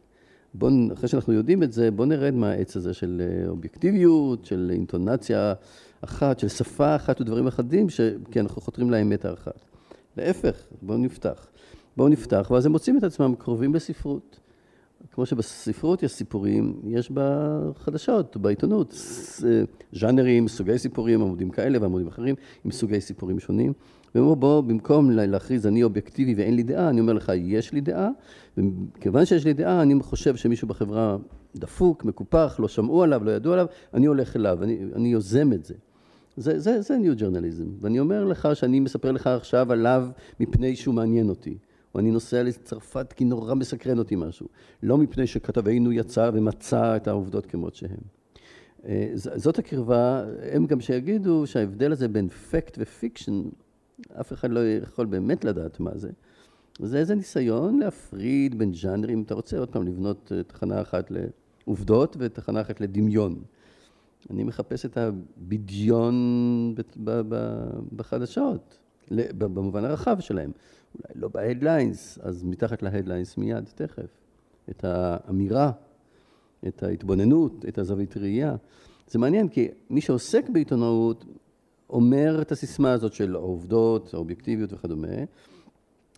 [0.54, 5.54] בואו, אחרי שאנחנו יודעים את זה, בואו נרד מהעץ הזה של אה, אובייקטיביות, של אינטונציה
[6.00, 8.00] אחת, של שפה אחת ודברים אחדים, ש...
[8.30, 9.64] כי אנחנו חותרים לאמת האחת.
[10.16, 11.46] להפך, בואו נפתח.
[11.96, 14.40] בואו נפתח, ואז הם מוצאים את עצמם קרובים לספרות.
[15.12, 19.44] כמו שבספרות יש סיפורים, יש בחדשות, בעיתונות, ס-
[19.92, 22.34] ז'אנרים, סוגי סיפורים, עמודים כאלה ועמודים אחרים,
[22.64, 23.72] עם סוגי סיפורים שונים.
[24.14, 27.72] והם אומרים, בוא, במקום לה- להכריז אני אובייקטיבי ואין לי דעה, אני אומר לך, יש
[27.72, 28.10] לי דעה,
[28.58, 31.16] וכיוון שיש לי דעה, אני חושב שמישהו בחברה
[31.56, 35.64] דפוק, מקופח, לא שמעו עליו, לא ידעו עליו, אני הולך אליו, אני, אני יוזם את
[35.64, 35.74] זה.
[36.36, 37.66] זה, זה, זה new journalism.
[37.80, 40.08] ואני אומר לך שאני מספר לך עכשיו עליו
[40.40, 41.58] מפני שהוא מעניין אותי.
[41.94, 44.46] או אני נוסע לצרפת כי נורא מסקרן אותי משהו.
[44.82, 48.00] לא מפני שכתבנו יצא ומצא את העובדות כמות שהן.
[48.84, 53.42] אה, זאת הקרבה, הם גם שיגידו שההבדל הזה בין fact ו fiction,
[54.20, 56.10] אף אחד לא יכול באמת לדעת מה זה.
[56.78, 62.16] זה איזה ניסיון להפריד בין ז'אנרים, אתה רוצה עוד פעם לבנות אה, תחנה אחת לעובדות
[62.18, 63.42] ותחנה אחת לדמיון.
[64.30, 66.14] אני מחפש את הבדיון
[67.96, 68.78] בחדשות,
[69.38, 70.50] במובן הרחב שלהם.
[70.94, 74.06] אולי לא בהדליינס, אז מתחת להדליינס מיד, תכף.
[74.70, 75.72] את האמירה,
[76.68, 78.56] את ההתבוננות, את הזווית ראייה.
[79.08, 81.24] זה מעניין, כי מי שעוסק בעיתונאות
[81.90, 85.08] אומר את הסיסמה הזאת של העובדות, האובייקטיביות וכדומה,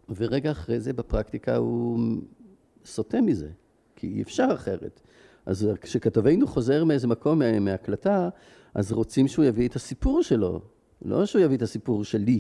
[0.09, 1.99] ורגע אחרי זה בפרקטיקה הוא
[2.85, 3.49] סוטה מזה,
[3.97, 5.01] כי אי אפשר אחרת.
[5.47, 8.29] אז כשכתבנו חוזר מאיזה מקום, מה- מהקלטה,
[8.75, 10.61] אז רוצים שהוא יביא את הסיפור שלו,
[11.03, 12.39] לא שהוא יביא את הסיפור שלי,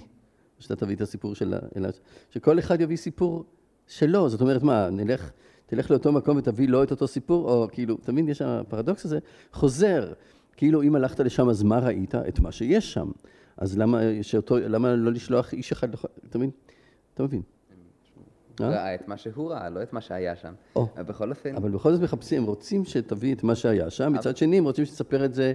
[0.62, 1.88] שאתה תביא את הסיפור שלה, אלא
[2.30, 3.44] שכל אחד יביא סיפור
[3.86, 4.28] שלו.
[4.28, 5.30] זאת אומרת, מה, נלך,
[5.66, 9.18] תלך לאותו מקום ותביא לו את אותו סיפור, או כאילו, תמיד יש הפרדוקס הזה,
[9.52, 10.12] חוזר.
[10.56, 12.14] כאילו, אם הלכת לשם, אז מה ראית?
[12.14, 13.10] את מה שיש שם.
[13.56, 15.88] אז למה, שאותו, למה לא לשלוח איש אחד,
[16.28, 16.50] אתה מבין?
[17.14, 17.42] אתה מבין?
[18.60, 18.68] אה?
[18.68, 20.54] ראה את מה שהוא ראה, לא את מה שהיה שם.
[20.76, 24.36] אבל בכל אופן, אבל בכל זאת מחפשים, הם רוצים שתביא את מה שהיה שם, מצד
[24.36, 25.52] שני הם רוצים שתספר את זה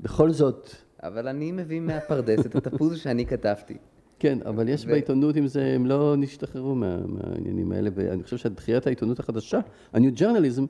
[0.00, 0.70] בכל זאת.
[1.02, 3.76] אבל אני מביא מהפרדס את התפוז שאני כתבתי.
[4.18, 8.36] כן, אבל יש ו- בעיתונות עם זה, הם לא נשתחררו מה, מהעניינים האלה, ואני חושב
[8.36, 9.60] שדחיית העיתונות החדשה,
[9.92, 10.62] ה-New Journalism,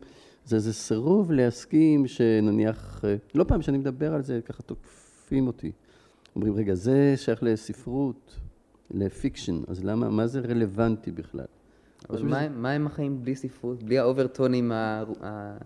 [0.45, 5.73] זה איזה סירוב להסכים שנניח, אה, לא פעם שאני מדבר על זה, ככה תוקפים אותי.
[6.37, 8.37] אומרים, רגע, זה שייך לספרות,
[8.91, 11.45] לפיקשן, אז למה, מה זה רלוונטי בכלל?
[12.11, 13.83] אבל מה הם- מה הם החיים בלי ספרות?
[13.83, 14.73] בלי האוברטונים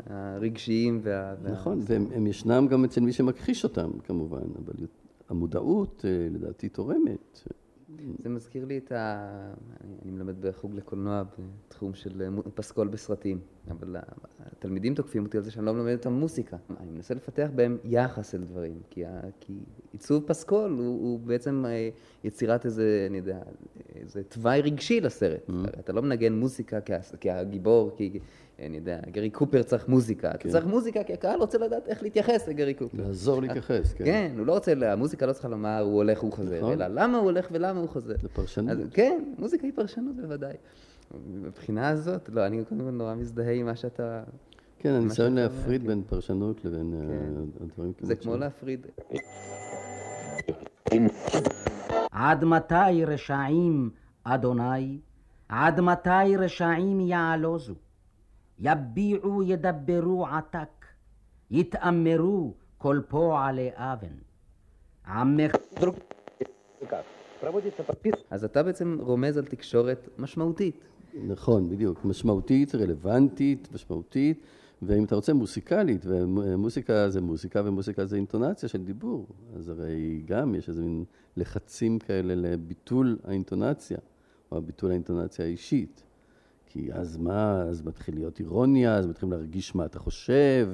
[0.06, 1.34] הרגשיים וה...
[1.42, 4.86] וה- נכון, והם הם ישנם גם אצל מי שמכחיש אותם כמובן, אבל
[5.28, 7.42] המודעות אה, לדעתי תורמת.
[8.18, 9.54] זה מזכיר לי את ה...
[9.80, 11.22] אני, מלמד בחוג לקולנוע
[11.68, 13.96] בתחום של אה, פסקול בסרטים, אבל
[14.58, 16.56] התלמידים תוקפים אותי על זה שאני לא מלמד אותם מוסיקה.
[16.80, 19.20] אני מנסה לפתח בהם יחס אל דברים, כי, ה...
[19.40, 19.52] כי
[19.92, 21.88] עיצוב פסקול הוא, הוא בעצם אה,
[22.24, 23.38] יצירת איזה, אני יודע,
[23.94, 25.48] איזה תוואי רגשי לסרט.
[25.48, 25.78] Mm-hmm.
[25.80, 28.18] אתה לא מנגן מוזיקה כהס- כהגיבור, כי...
[28.58, 30.30] אני יודע, גרי קופר צריך מוזיקה.
[30.30, 30.48] אתה כן.
[30.50, 32.98] צריך מוזיקה כי הקהל רוצה לדעת איך להתייחס לגרי קופר.
[32.98, 34.04] לעזור להתייחס, כן.
[34.04, 36.72] כן, הוא לא רוצה, המוזיקה לא צריכה לומר הוא הולך, הוא חוזר, נכון.
[36.72, 38.14] אלא למה הוא הולך ולמה הוא חוזר.
[38.22, 38.70] זה פרשנות.
[38.70, 40.54] אז, כן, מוזיקה היא פרשנות בוודאי.
[41.26, 44.22] מבחינה הזאת, לא, אני קודם כל נורא מזדהה עם מה שאתה...
[44.78, 45.86] כן, הניסיון להפריד.
[45.86, 47.64] בין פרשנות לבין אה, כן.
[47.64, 48.36] הדברים זה כמות כמו.
[48.36, 48.86] להפריד.
[52.10, 53.90] עד מתי רשעים,
[54.24, 54.98] אדוני?
[55.48, 57.74] עד מתי רשעים יעלוזו?
[58.58, 60.86] יביעו ידברו עתק,
[61.50, 64.16] יתאמרו כל פועלי אבן.
[65.06, 65.52] עמך
[68.30, 70.80] אז אתה בעצם רומז על תקשורת משמעותית.
[71.14, 72.04] נכון, בדיוק.
[72.04, 74.42] משמעותית, רלוונטית, משמעותית,
[74.82, 80.54] ואם אתה רוצה מוסיקלית, ומוסיקה זה מוסיקה ומוסיקה זה אינטונציה של דיבור, אז הרי גם
[80.54, 81.04] יש איזה מין
[81.36, 83.98] לחצים כאלה לביטול האינטונציה,
[84.52, 86.02] או ביטול האינטונציה האישית.
[86.66, 90.68] כי אז מה, אז מתחיל להיות אירוניה, אז מתחילים להרגיש מה אתה חושב,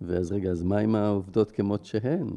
[0.00, 2.28] ואז רגע, אז מה עם העובדות כמות שהן?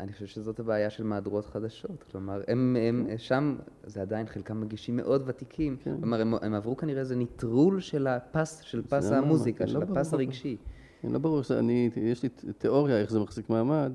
[0.00, 2.04] אני חושב שזאת הבעיה של מהדורות חדשות.
[2.10, 5.76] כלומר, הם, הם שם, זה עדיין חלקם מגישים מאוד ותיקים.
[5.84, 5.96] כן.
[6.00, 9.82] כלומר, הם, הם עברו כנראה איזה נטרול של הפס, של פס לא המוזיקה, של לא
[9.82, 10.20] הפס ברור.
[10.20, 10.56] הרגשי.
[11.02, 13.92] כן, לא ברור, שאני, יש לי תיאוריה איך זה מחזיק מעמד,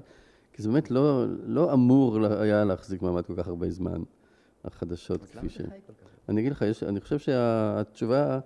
[0.53, 4.03] כי זה באמת לא, לא אמור היה להחזיק מעמד כל כך הרבה זמן,
[4.65, 5.61] החדשות כפי ש...
[6.29, 8.39] אני אגיד לך, יש, אני חושב שהתשובה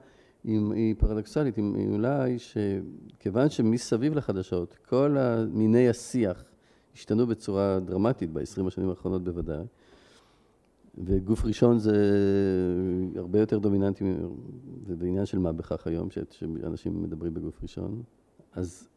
[0.44, 5.18] היא, היא פרדוקסלית, היא, היא אולי שכיוון שמסביב לחדשות, כל
[5.52, 6.49] מיני השיח
[6.94, 9.64] השתנו בצורה דרמטית ב-20 השנים האחרונות בוודאי,
[11.04, 11.96] וגוף ראשון זה
[13.16, 14.04] הרבה יותר דומיננטי,
[14.88, 18.02] זה בעניין של מה בכך היום, שאנשים מדברים בגוף ראשון.
[18.54, 18.88] אז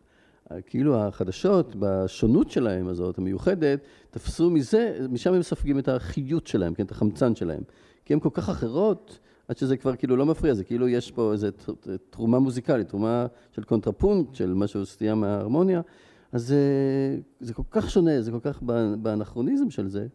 [0.67, 6.85] כאילו החדשות, בשונות שלהם הזאת, המיוחדת, תפסו מזה, משם הם סופגים את החיות שלהם, כן,
[6.85, 7.63] את החמצן שלהם.
[8.05, 11.33] כי הן כל כך אחרות, עד שזה כבר כאילו לא מפריע, זה כאילו יש פה
[11.33, 11.49] איזו
[12.11, 15.81] תרומה מוזיקלית, תרומה של קונטרפונקט, של משהו סטייה מההרמוניה,
[16.33, 16.61] אז זה,
[17.41, 20.07] זה כל כך שונה, זה כל כך באנ- באנכרוניזם של זה,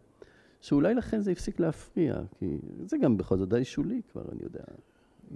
[0.60, 4.64] שאולי לכן זה הפסיק להפריע, כי זה גם בכל זאת די שולי כבר, אני יודע.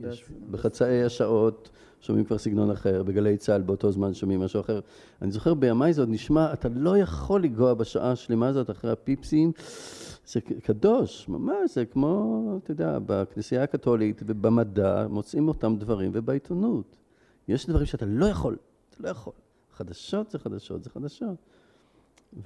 [0.08, 4.80] יש בחצאי השעות שומעים כבר סגנון אחר, בגלי צה"ל באותו זמן שומעים משהו אחר.
[5.22, 9.52] אני זוכר בימיי זה עוד נשמע, אתה לא יכול לגוע בשעה השלמה הזאת אחרי הפיפסים,
[10.26, 16.96] זה קדוש, ממש, זה כמו, אתה יודע, בכנסייה הקתולית ובמדע מוצאים אותם דברים, ובעיתונות.
[17.48, 18.56] יש דברים שאתה לא יכול,
[18.90, 19.32] אתה לא יכול.
[19.82, 21.36] חדשות זה חדשות, זה חדשות.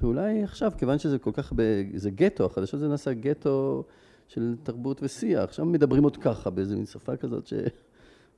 [0.00, 1.62] ואולי עכשיו, כיוון שזה כל כך, ב...
[1.94, 3.84] זה גטו, החדשות זה נעשה גטו
[4.28, 5.42] של תרבות ושיח.
[5.42, 7.54] עכשיו מדברים עוד ככה, באיזו מין שפה כזאת ש...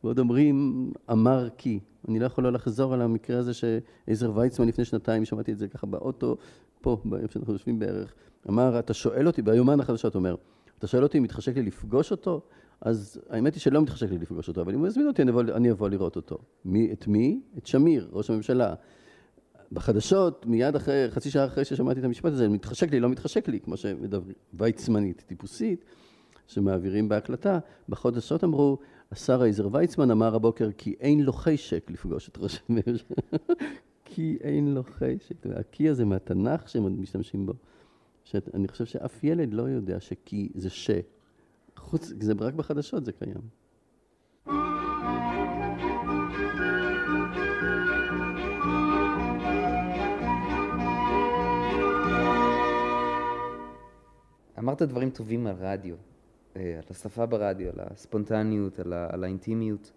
[0.04, 1.80] ועוד אומרים, אמר כי.
[2.08, 5.68] אני לא יכול לא לחזור על המקרה הזה שעזר ויצמן לפני שנתיים, שמעתי את זה
[5.68, 6.36] ככה באוטו,
[6.80, 8.14] פה, איפה שאנחנו יושבים בערך,
[8.48, 10.36] אמר, אתה שואל אותי, ביומן החדשות אומר,
[10.78, 12.40] אתה שואל אותי אם מתחשק לי לפגוש אותו?
[12.80, 15.42] אז האמת היא שלא מתחשק לי לפגוש אותו, אבל אם הוא יזמין אותי, אני אבוא,
[15.42, 16.38] אני אבוא לראות אותו.
[16.64, 17.40] מי, את מי?
[17.58, 18.74] את שמיר, ראש הממשלה.
[19.72, 23.60] בחדשות, מיד אחרי, חצי שעה אחרי ששמעתי את המשפט הזה, מתחשק לי, לא מתחשק לי,
[23.60, 25.84] כמו שמדברים, ויצמנית, טיפוסית,
[26.46, 28.78] שמעבירים בהקלטה, בחדשות אמרו,
[29.12, 33.16] השר עזר ויצמן אמר הבוקר כי אין לו חשק לפגוש את ראש הממשלה.
[34.04, 35.46] כי אין לו חשק.
[35.56, 37.52] הכי הזה מהתנ"ך שהם משתמשים בו.
[38.24, 40.90] שאני חושב שאף ילד לא יודע שכי זה ש.
[41.78, 43.40] חוץ, זה רק בחדשות זה קיים.
[54.58, 55.96] אמרת דברים טובים על רדיו,
[56.56, 59.92] אה, על השפה ברדיו, על הספונטניות, על, ה, על האינטימיות.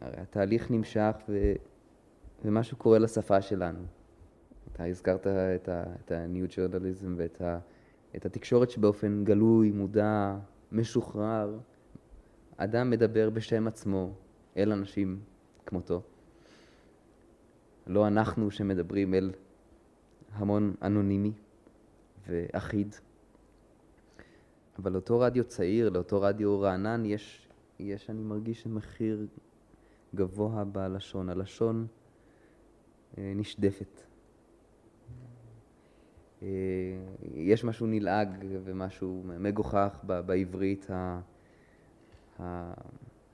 [0.00, 1.52] הרי התהליך נמשך ו,
[2.44, 3.78] ומשהו קורה לשפה שלנו.
[4.72, 7.58] אתה הזכרת את, ה, את ה-new journalism ואת ה,
[8.16, 10.36] את התקשורת שבאופן גלוי, מודע,
[10.72, 11.58] משוחרר,
[12.56, 14.12] אדם מדבר בשם עצמו
[14.56, 15.20] אל אנשים
[15.66, 16.02] כמותו.
[17.86, 19.32] לא אנחנו שמדברים אל
[20.32, 21.32] המון אנונימי
[22.28, 22.94] ואחיד.
[24.78, 27.48] אבל לאותו רדיו צעיר, לאותו רדיו רענן, יש,
[27.78, 29.26] יש אני מרגיש, מחיר
[30.14, 31.28] גבוה בלשון.
[31.28, 31.86] הלשון
[33.18, 34.05] אה, נשדפת.
[36.46, 36.50] אה,
[37.34, 38.28] יש משהו נלעג
[38.64, 40.86] ומשהו מגוחך בעברית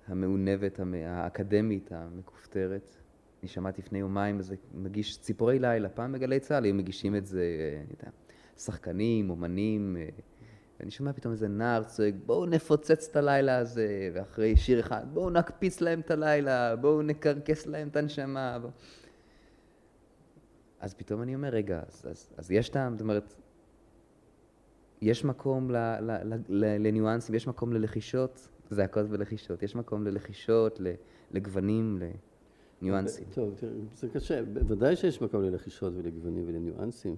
[0.09, 2.97] המעונבת, המ- האקדמית, המכופתרת.
[3.43, 7.41] אני שמעתי לפני יומיים איזה מגיש ציפורי לילה, פעם בגלי צה"ל היו מגישים את זה,
[7.41, 8.11] אה, אני יודע,
[8.57, 10.09] שחקנים, אומנים, אה,
[10.81, 15.31] ואני שומע פתאום איזה נער צועק, בואו נפוצץ את הלילה הזה, ואחרי שיר אחד, בואו
[15.31, 18.59] נקפיץ להם את הלילה, בואו נקרקס להם את הנשמה.
[18.63, 18.71] בוא...
[20.83, 23.35] אז פתאום אני אומר, רגע, אז, אז, אז יש טעם, זאת אומרת,
[25.03, 30.81] יש מקום ל, ל, ל, ל, לניואנסים, יש מקום ללחישות, זעקות ולחישות, יש מקום ללחישות,
[30.81, 30.87] ל,
[31.31, 31.99] לגוונים,
[32.83, 33.25] לניואנסים.
[33.35, 34.43] טוב, תראה, זה קשה.
[34.43, 37.17] בוודאי שיש מקום ללחישות ולגוונים ולניואנסים.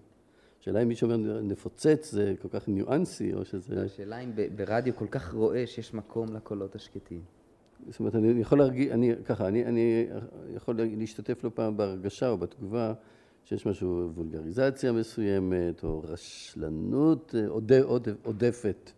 [0.60, 3.82] השאלה אם מישהו אומר נפוצץ זה כל כך ניואנסי, או שזה...
[3.82, 7.22] השאלה אם ברדיו כל כך רועש יש מקום לקולות השקטים.
[7.90, 10.06] זאת אומרת, אני יכול להרגיש, אני, ככה, אני, אני
[10.54, 12.94] יכול להשתתף לא פעם בהרגשה או בתגובה
[13.44, 17.82] שיש משהו, וולגריזציה מסוימת, או רשלנות אה,
[18.22, 18.90] עודפת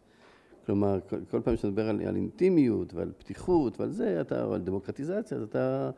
[0.67, 4.55] כלומר, כל, כל פעם שאתה מדבר על, על אינטימיות ועל פתיחות ועל זה, אתה, או
[4.55, 5.91] על דמוקרטיזציה, אז אתה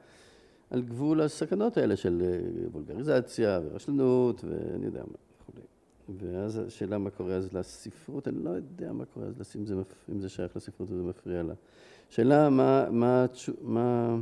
[0.71, 5.63] על גבול הסכנות האלה של אה, וולגריזציה ורשלנות ואני יודע מה וכולי.
[6.19, 9.75] ואז השאלה מה קורה אז לספרות, אני לא יודע מה קורה אז, אם זה,
[10.13, 11.55] אם זה שייך לספרות וזה מפריע לה.
[12.09, 13.27] שאלה מה, מה,
[13.63, 14.17] מה,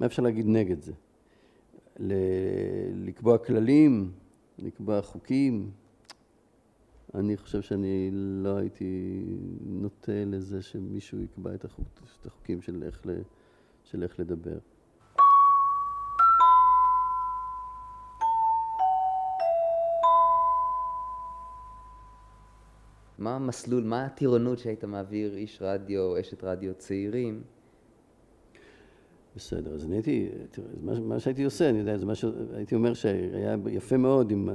[0.00, 0.92] מה אפשר להגיד נגד זה?
[1.98, 4.12] לקבוע כללים,
[4.58, 5.70] לקבוע חוקים,
[7.14, 9.22] אני חושב שאני לא הייתי
[9.60, 11.86] נוטה לזה שמישהו יקבע את, החוק,
[12.20, 13.10] את החוקים של איך, ל,
[13.84, 14.58] של איך לדבר.
[23.18, 27.42] מה המסלול, מה הטירונות שהיית מעביר איש רדיו או אשת רדיו צעירים?
[29.38, 32.94] בסדר, אז אני הייתי, תראה, מה, מה שהייתי עושה, אני יודע, זה מה שהייתי אומר
[32.94, 34.52] שהיה יפה מאוד אם uh,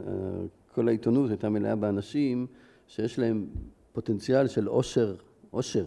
[0.75, 2.47] כל העיתונות הייתה מלאה באנשים
[2.87, 3.47] שיש להם
[3.93, 5.15] פוטנציאל של עושר,
[5.51, 5.85] עושר,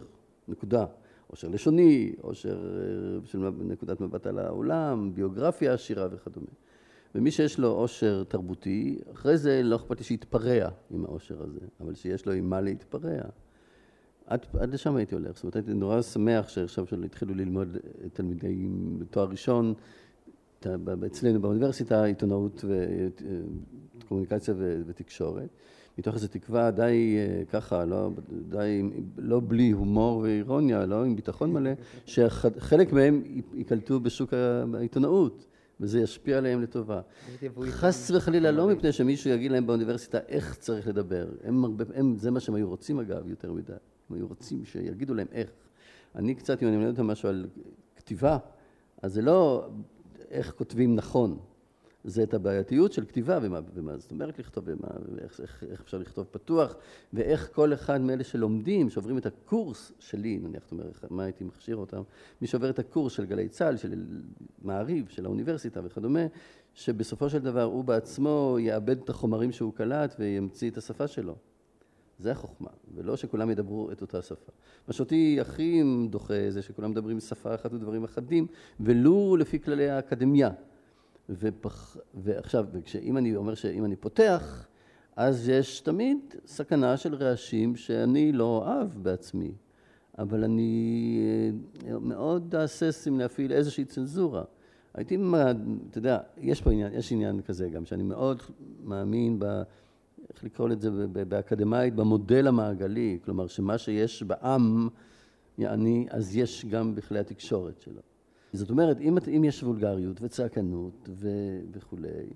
[0.48, 0.84] נקודה.
[1.26, 6.46] עושר לשוני, עושר אה, של נקודת מבט על העולם, ביוגרפיה עשירה וכדומה.
[7.14, 11.94] ומי שיש לו עושר תרבותי, אחרי זה לא אכפת לי שיתפרע עם העושר הזה, אבל
[11.94, 13.20] שיש לו עם מה להתפרע.
[14.26, 17.76] עד, עד לשם הייתי הולך, זאת אומרת הייתי נורא שמח שעכשיו התחילו ללמוד
[18.12, 18.68] תלמידי
[19.10, 19.74] תואר ראשון
[21.06, 22.64] אצלנו באוניברסיטה, עיתונאות
[23.98, 24.54] וקומוניקציה
[24.86, 25.48] ותקשורת.
[25.98, 28.10] מתוך איזו תקווה די אה, ככה, לא,
[28.48, 28.82] די,
[29.18, 31.70] לא בלי הומור ואירוניה, לא עם ביטחון מלא,
[32.06, 33.22] שחלק מהם
[33.54, 34.34] ייקלטו בשוק
[34.74, 35.46] העיתונאות.
[35.80, 37.00] וזה ישפיע עליהם לטובה.
[37.70, 41.26] חס וחלילה לא מפני שמישהו יגיד להם באוניברסיטה איך צריך לדבר.
[41.44, 43.72] הם הרבה, הם, זה מה שהם היו רוצים אגב, יותר מדי.
[44.10, 45.50] הם היו רוצים שיגידו להם איך.
[46.14, 47.46] אני קצת, אם אני מלמד אותם משהו על
[47.96, 48.38] כתיבה,
[49.02, 49.68] אז זה לא
[50.30, 51.38] איך כותבים נכון,
[52.06, 55.98] זה את הבעייתיות של כתיבה ומה, ומה זאת אומרת לכתוב ומה, ואיך איך, איך אפשר
[55.98, 56.74] לכתוב פתוח
[57.12, 61.76] ואיך כל אחד מאלה שלומדים, שעוברים את הקורס שלי, נניח, זאת אומרת, מה הייתי מכשיר
[61.76, 62.02] אותם,
[62.40, 64.04] מי שעובר את הקורס של גלי צה"ל, של
[64.62, 66.26] מעריב, של האוניברסיטה וכדומה,
[66.74, 71.36] שבסופו של דבר הוא בעצמו יאבד את החומרים שהוא קלט וימציא את השפה שלו.
[72.18, 74.52] זה החוכמה, ולא שכולם ידברו את אותה שפה.
[74.88, 78.46] מה שאותי הכי דוחה זה שכולם מדברים שפה אחת ודברים אחדים,
[78.80, 80.50] ולו לפי כללי האקדמיה.
[81.30, 82.66] ופח, ועכשיו,
[83.02, 84.66] אם אני אומר שאם אני פותח,
[85.16, 89.52] אז יש תמיד סכנה של רעשים שאני לא אוהב בעצמי,
[90.18, 91.20] אבל אני
[91.86, 94.42] אה, מאוד אהסס אם להפעיל איזושהי צנזורה.
[94.94, 95.18] הייתי,
[95.90, 98.42] אתה יודע, יש פה עניין, יש עניין כזה גם, שאני מאוד
[98.84, 99.62] מאמין ב...
[100.36, 100.90] איך לקרוא לזה
[101.28, 104.88] באקדמאית, במודל המעגלי, כלומר שמה שיש בעם,
[105.58, 108.00] יעני, אז יש גם בכלי התקשורת שלו.
[108.52, 111.28] זאת אומרת, אם, אם יש וולגריות וצעקנות ו,
[111.72, 112.26] וכולי,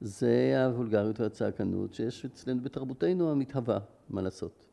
[0.00, 3.78] זה הוולגריות והצעקנות שיש אצלנו בתרבותנו המתהווה,
[4.10, 4.66] מה לעשות.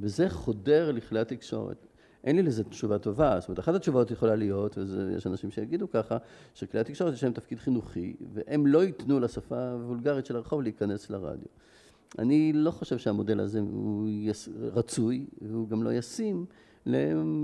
[0.00, 1.86] וזה חודר לכלי התקשורת.
[2.24, 6.16] אין לי לזה תשובה טובה, זאת אומרת, אחת התשובות יכולה להיות, ויש אנשים שיגידו ככה,
[6.54, 11.48] שכלי התקשורת יש להם תפקיד חינוכי, והם לא ייתנו לשפה הוולגרית של הרחוב להיכנס לרדיו.
[12.18, 14.48] אני לא חושב שהמודל הזה הוא יס...
[14.60, 16.46] רצוי, והוא גם לא ישים,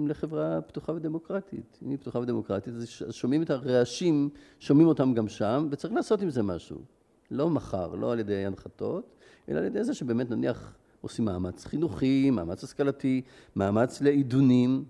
[0.07, 1.79] לחברה פתוחה ודמוקרטית.
[1.83, 4.29] אם היא פתוחה ודמוקרטית, אז שומעים את הרעשים,
[4.59, 6.79] שומעים אותם גם שם, וצריך לעשות עם זה משהו.
[7.31, 9.17] לא מחר, לא על ידי הנחתות,
[9.49, 13.23] אלא על ידי זה שבאמת נניח עושים מאמץ חינוכי, מאמץ השכלתי,
[13.57, 14.85] מאמץ לעידונים,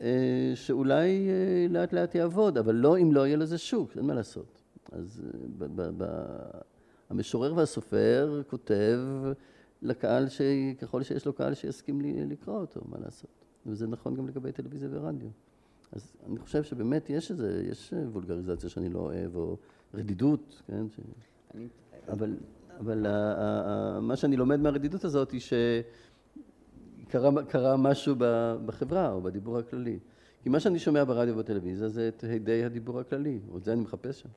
[0.00, 4.14] אה, שאולי אה, לאט לאט יעבוד, אבל לא אם לא יהיה לזה שוק, אין מה
[4.14, 4.62] לעשות.
[4.92, 5.22] אז
[5.62, 6.60] אה,
[7.10, 8.98] המשורר והסופר כותב
[9.82, 10.26] לקהל,
[10.78, 13.30] ככל שיש לו קהל שיסכים לקרוא אותו, מה לעשות.
[13.66, 15.28] וזה נכון גם לגבי טלוויזיה ורדיו.
[15.92, 19.56] אז אני חושב שבאמת יש איזה, יש וולגריזציה שאני לא אוהב, או
[19.94, 20.88] רדידות, כן?
[20.88, 21.00] ש...
[21.54, 21.68] אני...
[22.08, 22.36] אבל,
[22.78, 25.40] אבל ה, ה, ה, מה שאני לומד מהרדידות הזאת היא
[27.08, 28.14] שקרה משהו
[28.66, 29.98] בחברה או בדיבור הכללי.
[30.42, 34.20] כי מה שאני שומע ברדיו ובטלוויזיה זה את הדי הדיבור הכללי, ואת זה אני מחפש
[34.20, 34.28] שם.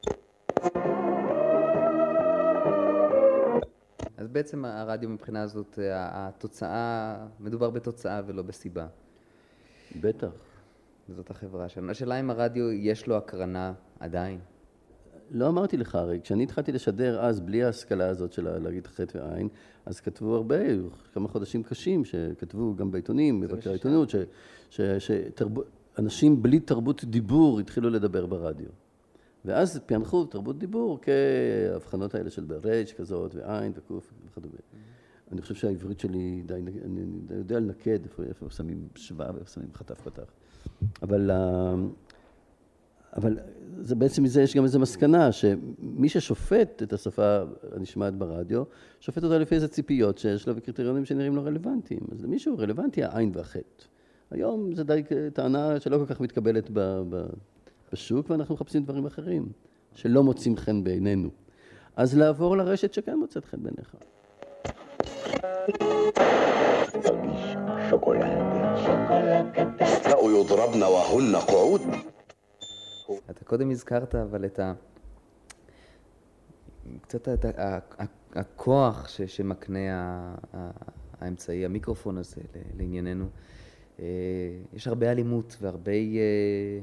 [4.21, 8.88] אז בעצם הרדיו מבחינה הזאת, התוצאה, מדובר בתוצאה ולא בסיבה.
[10.01, 10.27] בטח.
[11.10, 11.91] זאת החברה שלנו.
[11.91, 14.39] השאלה אם הרדיו יש לו הקרנה עדיין.
[15.32, 19.47] לא אמרתי לך הרי, כשאני התחלתי לשדר אז, בלי ההשכלה הזאת של להגיד חטא ועין,
[19.86, 20.55] אז כתבו הרבה,
[21.13, 24.09] כמה חודשים קשים, שכתבו גם בעיתונים, מבקר העיתונות,
[24.69, 28.69] שאנשים בלי תרבות דיבור התחילו לדבר ברדיו.
[29.45, 34.55] ואז פענחו תרבות דיבור כהבחנות האלה של בריץ' כזאת, ועין וקוף וכדומה.
[35.31, 36.53] אני חושב שהעברית שלי די,
[36.85, 37.01] אני
[37.37, 40.31] יודע לנקד איפה, איפה שמים שבעה ואיפה שמים חטף פתח.
[41.01, 41.31] אבל
[43.17, 43.37] אבל
[43.79, 48.63] זה בעצם מזה יש גם איזו מסקנה, שמי ששופט את השפה הנשמעת ברדיו,
[48.99, 52.01] שופט אותה לפי איזה ציפיות שיש לו וקריטריונים שנראים לו רלוונטיים.
[52.11, 53.85] אז למישהו רלוונטי העין והחטא.
[54.31, 55.01] היום זה די
[55.33, 56.79] טענה שלא כל כך מתקבלת ב,
[57.09, 57.25] ב,
[57.91, 59.51] בשוק ואנחנו מחפשים דברים אחרים
[59.93, 61.29] שלא מוצאים חן בעינינו.
[61.95, 63.95] אז לעבור לרשת שכן מוצאת חן בעיניך.
[73.29, 74.73] אתה קודם הזכרת אבל את ה...
[77.01, 77.45] קצת את
[78.35, 79.79] הכוח שמקנה
[81.19, 82.41] האמצעי, המיקרופון הזה
[82.77, 83.25] לענייננו.
[83.99, 84.05] אה,
[84.73, 85.91] יש הרבה אלימות והרבה...
[85.91, 86.79] אה,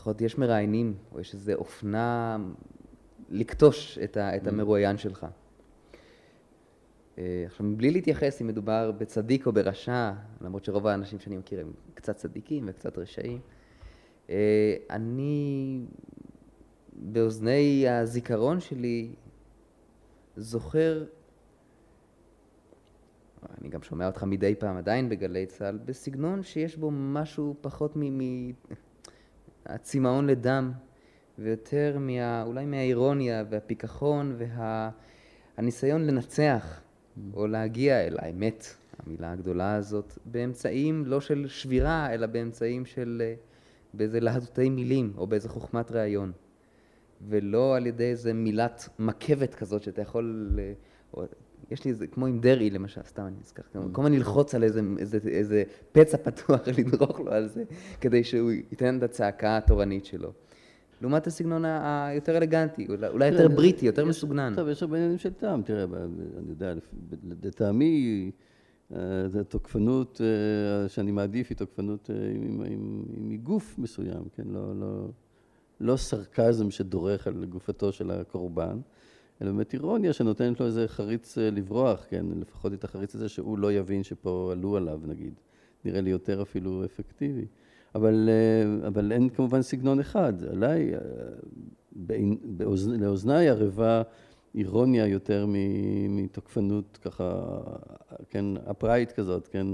[0.00, 2.38] לפחות יש מראיינים, או יש איזו אופנה
[3.30, 4.36] לכתוש את, ה...
[4.36, 5.26] את המרואיין שלך.
[7.18, 11.72] אה, עכשיו, מבלי להתייחס אם מדובר בצדיק או ברשע, למרות שרוב האנשים שאני מכיר הם
[11.94, 13.40] קצת צדיקים וקצת רשעים,
[14.30, 15.80] אה, אני
[16.92, 19.14] באוזני הזיכרון שלי
[20.36, 21.04] זוכר,
[23.60, 27.96] אני גם שומע אותך מדי פעם עדיין בגלי צה"ל, בסגנון שיש בו משהו פחות
[29.68, 30.72] מהצמאון לדם
[31.38, 34.36] ויותר מה, אולי מהאירוניה והפיכחון
[35.58, 36.80] והניסיון וה, לנצח
[37.34, 38.66] או להגיע אל האמת,
[38.98, 43.34] המילה הגדולה הזאת, באמצעים לא של שבירה אלא באמצעים של אה,
[43.94, 46.32] באיזה להטוטי מילים או באיזה חוכמת ראיון,
[47.28, 50.50] ולא על ידי איזה מילת מקבת כזאת שאתה יכול...
[51.14, 51.24] או,
[51.70, 53.78] יש לי איזה, כמו עם דרעי למשל, סתם אני נזכר, mm.
[53.92, 55.62] כל הזמן ללחוץ על איזה, איזה, איזה
[55.92, 57.64] פצע פתוח, לדרוך לו על זה,
[58.00, 60.32] כדי שהוא ייתן את הצעקה התורנית שלו.
[61.00, 64.52] לעומת הסגנון היותר אלגנטי, אולי יותר בריטי, יותר מסוגנן.
[64.56, 65.84] טוב, יש הרבה עניינים של טעם, תראה,
[66.38, 66.74] אני יודע,
[67.42, 68.30] לטעמי...
[69.26, 72.30] זו תוקפנות אה, שאני מעדיף היא תוקפנות אה,
[73.16, 74.42] עם גוף מסוים, כן?
[74.46, 75.08] לא, לא,
[75.80, 78.80] לא סרקזם שדורך על גופתו של הקורבן,
[79.42, 82.26] אלא באמת אירוניה שנותנת לו איזה חריץ אה, לברוח, כן?
[82.40, 85.34] לפחות את החריץ הזה שהוא לא יבין שפה עלו עליו נגיד.
[85.84, 87.46] נראה לי יותר אפילו אפקטיבי.
[87.94, 88.28] אבל,
[88.86, 90.32] אבל אין כמובן סגנון אחד.
[90.44, 90.92] עליי,
[92.86, 94.02] לאוזניי ערבה
[94.54, 95.46] אירוניה יותר
[96.08, 97.60] מתוקפנות ככה,
[98.28, 99.66] כן, אפרייט כזאת, כן,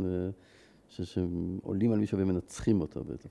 [0.89, 3.29] שעולים על מישהו ומנצחים אותו בעצם.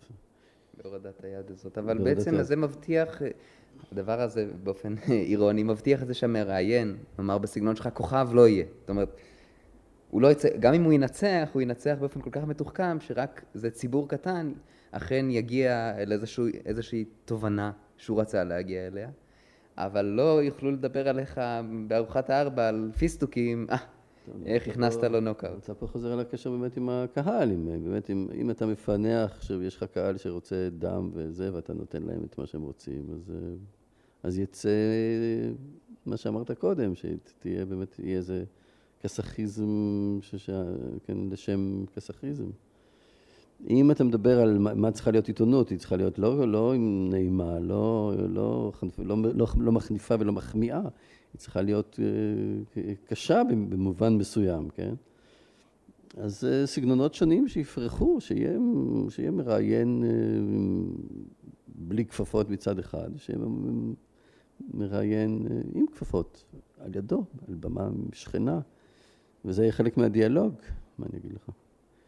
[0.83, 3.21] בהורדת היד הזאת, אבל בעצם זה מבטיח,
[3.91, 4.95] הדבר הזה באופן
[5.31, 8.65] אירוני, מבטיח את זה שהמראיין, נאמר בסגנון שלך, כוכב לא יהיה.
[8.79, 9.17] זאת אומרת,
[10.09, 13.69] הוא לא יצא, גם אם הוא ינצח, הוא ינצח באופן כל כך מתוחכם, שרק זה
[13.69, 14.53] ציבור קטן,
[14.91, 16.11] אכן יגיע אל
[16.65, 19.09] איזושהי תובנה שהוא רצה להגיע אליה.
[19.77, 21.41] אבל לא יוכלו לדבר עליך
[21.87, 23.77] בארוחת הארבע על פיסטוקים, אה,
[24.45, 25.63] איך הכנסת לו נוקאוט.
[25.63, 30.17] אתה פה חוזר על הקשר באמת עם הקהל, באמת, אם, אתה מפענח שיש לך קהל
[30.17, 33.05] שרוצה דם וזה, ואתה נותן להם את מה שהם רוצים,
[34.23, 34.69] אז, אה, יצא
[36.05, 38.43] מה שאמרת קודם, שתהיה באמת, יהיה איזה
[38.99, 40.19] כסאחיזם,
[41.03, 42.49] כן, לשם כסאחיזם.
[43.69, 47.59] אם אתה מדבר על מה צריכה להיות עיתונות, היא צריכה להיות לא, לא עם נעימה,
[47.59, 50.81] לא, לא, לא, לא, לא מחניפה ולא מחמיאה,
[51.33, 51.99] היא צריכה להיות
[52.77, 54.93] אה, קשה במובן מסוים, כן?
[56.17, 58.57] אז אה, סגנונות שונים שיפרחו, שיהיה,
[59.09, 60.09] שיהיה מראיין אה,
[61.67, 63.39] בלי כפפות מצד אחד, שיהיה
[64.73, 66.43] מראיין עם כפפות
[66.79, 68.59] על ידו, על במה שכנה,
[69.45, 70.53] וזה יהיה חלק מהדיאלוג,
[70.97, 71.49] מה אני אגיד לך?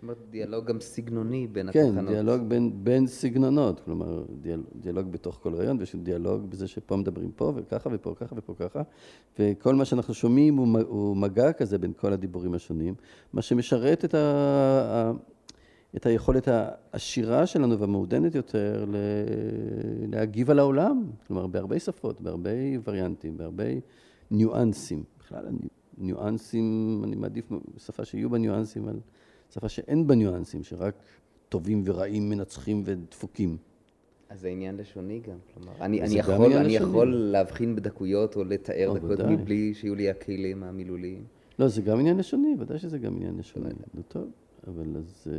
[0.01, 2.07] אומרת, דיאלוג גם סגנוני בין כן, התחנות.
[2.07, 6.95] כן, דיאלוג בין, בין סגנונות, כלומר, דיאל, דיאלוג בתוך כל רעיון, ויש דיאלוג בזה שפה
[6.95, 8.81] מדברים פה, וככה, ופה ככה, ופה ככה,
[9.39, 12.93] וכל מה שאנחנו שומעים הוא, הוא מגע כזה בין כל הדיבורים השונים,
[13.33, 15.11] מה שמשרת את, ה,
[15.95, 18.85] את היכולת העשירה שלנו והמעודנת יותר
[20.07, 22.49] להגיב על העולם, כלומר, בהרבה שפות, בהרבה
[22.85, 23.63] וריאנטים, בהרבה
[24.31, 25.03] ניואנסים.
[25.19, 25.45] בכלל,
[25.97, 28.99] ניואנסים, אני מעדיף שפה שיהיו בה ניואנסים על...
[29.49, 30.95] שפה שאין בה ניואנסים, שרק
[31.49, 33.57] טובים ורעים מנצחים ודפוקים.
[34.29, 38.93] אז זה עניין לשוני גם, כלומר, אני, אני, יכול, אני יכול להבחין בדקויות או לתאר
[38.95, 41.23] דקויות מבלי שיהיו לי הכלים המילוליים.
[41.59, 43.69] לא, זה גם עניין לשוני, ודאי שזה גם עניין לשוני.
[43.93, 44.27] נו טוב,
[44.67, 45.37] אבל אז, אה,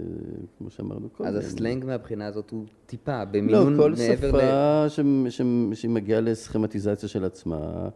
[0.58, 1.28] כמו שאמרנו קודם.
[1.28, 4.36] אז הסלנג מהבחינה הזאת הוא טיפה, במינון מעבר ל...
[4.36, 7.88] לא, כל שפה שמגיעה לסכמטיזציה של עצמה,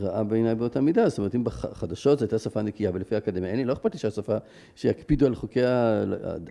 [0.00, 3.58] רעה בעיניי באותה מידה, זאת אומרת אם בחדשות זו הייתה שפה נקייה ולפי האקדמיה, אין
[3.58, 4.36] לי, לא אכפת לי שהשפה,
[4.74, 5.60] שיקפידו על חוקי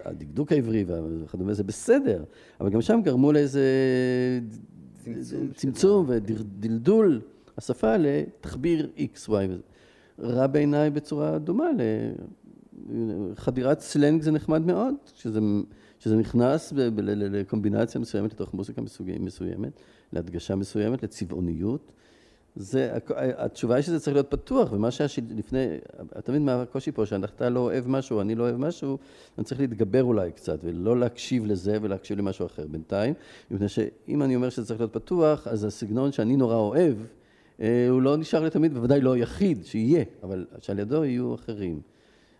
[0.05, 2.24] הדקדוק העברי וכדומה, זה בסדר,
[2.59, 3.63] אבל גם שם גרמו לאיזה
[5.03, 7.22] צמצום, צמצום ודלדול
[7.57, 9.32] השפה לתחביר X, Y,
[10.20, 11.70] רע בעיניי בצורה דומה,
[12.89, 15.39] לחדירת סלנג זה נחמד מאוד, שזה,
[15.99, 18.82] שזה נכנס לקומבינציה מסוימת לתוך מוזיקה
[19.20, 19.82] מסוימת,
[20.13, 21.91] להדגשה מסוימת, לצבעוניות.
[22.56, 25.66] זה, התשובה היא שזה צריך להיות פתוח, ומה שהיה לפני,
[26.20, 28.97] אתה מבין מה הקושי פה, שאתה לא אוהב משהו, אני לא אוהב משהו,
[29.38, 32.68] אני צריך להתגבר אולי קצת, ולא להקשיב לזה ולהקשיב למשהו אחר.
[32.68, 33.14] בינתיים,
[33.52, 36.95] מפני שאם אני אומר שזה צריך להיות פתוח, אז הסגנון שאני נורא אוהב,
[37.62, 41.82] אה, הוא לא נשאר לתמיד, בוודאי לא היחיד שיהיה, אבל שעל ידו יהיו אחרים.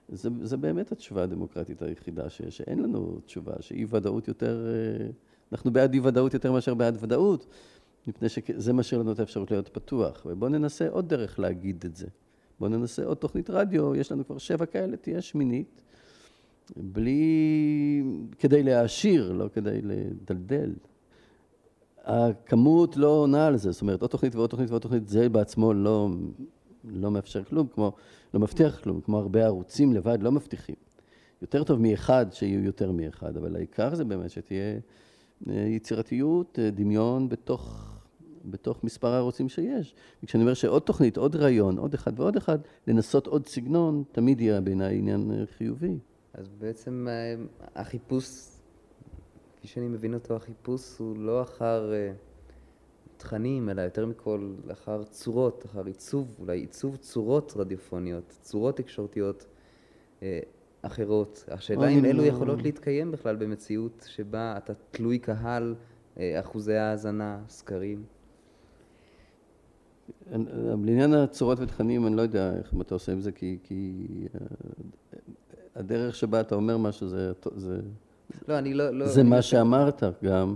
[0.10, 5.08] זה, זה באמת התשובה הדמוקרטית היחידה שיש, שאין לנו תשובה, שאי ודאות יותר, אה,
[5.52, 7.46] אנחנו בעד אי ודאות יותר מאשר בעד ודאות,
[8.08, 10.26] מפני שזה משאיר לנו את האפשרות להיות פתוח.
[10.26, 12.08] ובואו ננסה עוד דרך להגיד את זה.
[12.60, 15.82] בואו ננסה עוד תוכנית רדיו, יש לנו כבר שבע כאלה, תהיה שמינית,
[16.78, 18.04] בלי,
[18.40, 20.74] כדי להעשיר, לא כדי לדלדל.
[22.04, 25.74] הכמות לא עונה על זה, זאת אומרת, עוד תוכנית ועוד תוכנית ועוד תוכנית, זה בעצמו
[25.74, 26.10] לא,
[26.84, 27.92] לא מאפשר כלום, כמו,
[28.34, 30.76] לא מבטיח כלום, כמו הרבה ערוצים לבד לא מבטיחים.
[31.42, 34.80] יותר טוב מאחד שיהיו יותר מאחד, אבל העיקר זה באמת שתהיה
[35.48, 37.94] יצירתיות, אה, דמיון בתוך,
[38.46, 39.96] בתוך מספר הערוצים שיש.
[40.24, 44.62] וכשאני אומר שעוד תוכנית, עוד רעיון, עוד אחד ועוד אחד, לנסות עוד סגנון, תמיד יהיה
[44.62, 45.98] בעיניי עניין אה, חיובי.
[46.34, 47.36] אז בעצם אה,
[47.76, 48.26] החיפוש,
[49.58, 52.12] כפי שאני מבין אותו, החיפוש הוא לא אחר אה,
[53.18, 59.46] תכנים, אלא יותר מכל אחר צורות, אחר עיצוב, אולי עיצוב צורות רדיופוניות, צורות תקשורתיות
[60.24, 60.40] אה,
[60.82, 61.46] אחרות.
[61.48, 65.76] השאלה אם אלו יכולות להתקיים בכלל במציאות שבה אתה תלוי קהל,
[66.20, 68.04] אה, אחוזי האזנה, סקרים.
[70.32, 70.46] אני-
[70.86, 74.06] לעניין הצורות ותכנים, אני לא יודע איך אתה עושה עם זה, כי, כי
[74.36, 74.40] אה,
[75.76, 77.80] הדרך שבה אתה אומר משהו זה, זה,
[78.48, 78.90] לא, אני לא...
[78.90, 80.56] לא זה אני מה לא- שאמרת גם,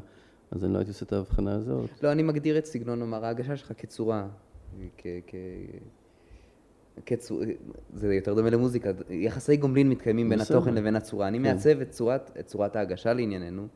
[0.52, 1.90] אז אני לא הייתי עושה את ההבחנה הזאת.
[2.04, 4.28] לא, אני מגדיר את סגנון, נאמר, ההגשה שלך כצורה,
[4.98, 5.08] כ...
[5.28, 5.36] כ...
[7.06, 7.42] כצור...
[7.94, 10.58] זה יותר דומה למוזיקה, יחסי גומלין מתקיימים בין בסדר.
[10.58, 11.28] התוכן לבין הצורה.
[11.28, 11.44] אני כן.
[11.44, 13.68] מעצב את צורת, את צורת ההגשה לענייננו,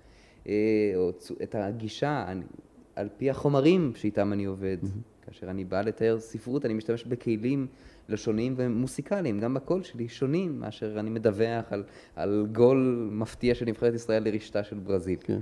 [0.48, 0.54] אה,
[0.96, 1.12] או.
[1.44, 2.44] את הגישה אני...
[2.96, 4.78] על פי החומרים שאיתם אני עובד.
[5.26, 7.68] כאשר אני בא לתאר ספרות, אני משתמש בכלים
[8.10, 11.84] לשוניים ומוסיקליים, גם בקול שלי שונים מאשר אני מדווח על,
[12.16, 15.20] על גול מפתיע של נבחרת ישראל לרשתה של ברזיל.
[15.24, 15.40] כן.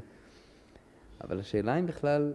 [1.24, 2.34] אבל השאלה אם בכלל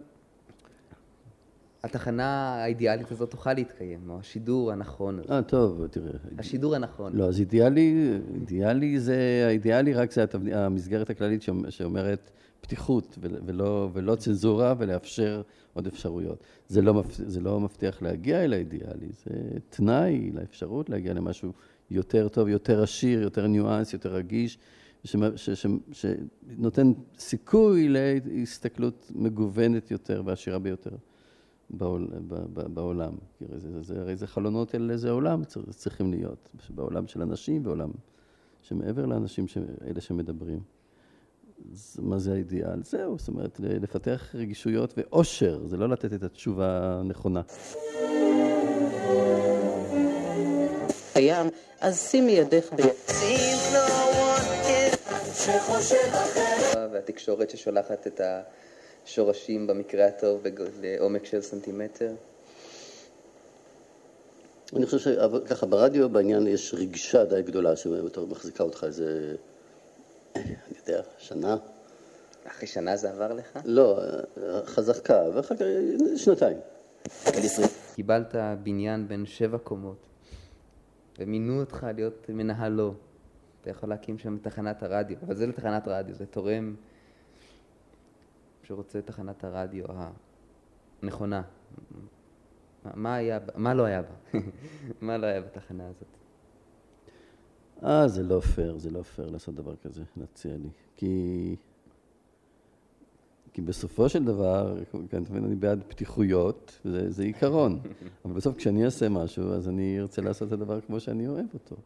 [1.85, 2.25] התחנה
[2.55, 5.33] האידיאלית הזאת תוכל להתקיים, או השידור הנכון הזה.
[5.35, 6.11] אה, טוב, תראה.
[6.39, 7.13] השידור הנכון.
[7.17, 13.91] לא, אז אידיאלי, אידיאלי זה, האידיאלי רק זה המסגרת הכללית שאומ- שאומרת פתיחות ול- ולא,
[13.93, 16.39] ולא צנזורה ולאפשר עוד אפשרויות.
[16.69, 19.31] זה לא, זה לא מבטיח להגיע אל האידיאלי, זה
[19.71, 21.53] תנאי לאפשרות להגיע למשהו
[21.91, 24.59] יותר טוב, יותר עשיר, יותר ניואנס, יותר רגיש,
[25.05, 30.91] שמ- ש- ש- שנותן סיכוי להסתכלות מגוונת יותר ועשירה ביותר.
[31.71, 33.13] בעול, ב, ב, בעולם.
[33.39, 37.23] כי הרי זה, זה, הרי זה חלונות אל איזה עולם צר- צריכים להיות, בעולם של
[37.23, 37.91] אנשים, בעולם
[38.63, 39.59] שמעבר לאנשים, ש,
[39.91, 40.61] אלה שמדברים.
[41.73, 42.83] אז מה זה האידיאל?
[42.83, 47.43] זהו, זאת אומרת, לפתח רגישויות ואושר, זה לא לתת את התשובה הנכונה.
[51.13, 51.47] קיים,
[51.81, 52.81] אז שימי ידך ב...
[56.93, 58.21] והתקשורת ששולחת את
[59.05, 60.45] השורשים במקרה הטוב
[60.81, 62.13] לעומק של סנטימטר.
[64.77, 69.35] אני חושב שככה, ברדיו בעניין יש רגשה די גדולה שבתור מחזיקה אותך איזה,
[70.37, 71.57] אני יודע, שנה.
[72.47, 73.59] אחרי שנה זה עבר לך?
[73.65, 74.01] לא,
[74.65, 75.63] חזקה, ואחר כך
[76.17, 76.57] שנתיים.
[77.95, 79.97] קיבלת בניין בין שבע קומות,
[81.19, 82.95] ומינו אותך להיות מנהלו.
[83.61, 86.75] אתה יכול להקים שם תחנת הרדיו, אבל זה לתחנת רדיו, זה תורם
[88.71, 89.85] שרוצה תחנת הרדיו
[91.03, 91.43] הנכונה.
[92.85, 94.39] מה- מה היה, מה לא היה בה?
[95.07, 96.09] מה לא היה בתחנה הזאת?
[97.85, 100.69] אה, זה לא פייר, זה לא פייר לעשות דבר כזה, להציע לי.
[100.97, 101.57] כי...
[103.53, 104.77] כי בסופו של דבר,
[105.09, 107.81] אתה מבין, אני בעד פתיחויות, וזה זה עיקרון.
[108.25, 111.77] אבל בסוף כשאני אעשה משהו, אז אני ארצה לעשות את הדבר כמו שאני אוהב אותו.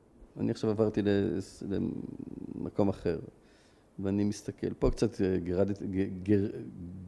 [0.41, 1.03] אני עכשיו עברתי
[2.55, 3.19] למקום אחר,
[3.99, 6.47] ואני מסתכל, פה קצת אה, גירדת, ג- גר,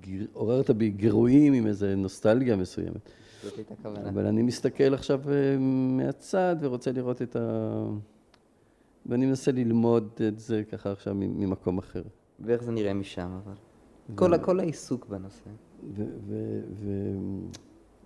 [0.01, 3.11] גר, עוררת בי גירויים עם איזו נוסטלגיה מסוימת.
[4.09, 5.57] אבל אני מסתכל עכשיו אה,
[5.97, 7.85] מהצד ורוצה לראות את ה...
[9.07, 12.03] ואני מנסה ללמוד את זה ככה עכשיו ממקום אחר.
[12.41, 13.53] ואיך זה נראה משם, אבל?
[14.15, 15.51] כל, ה- כל העיסוק בנושא.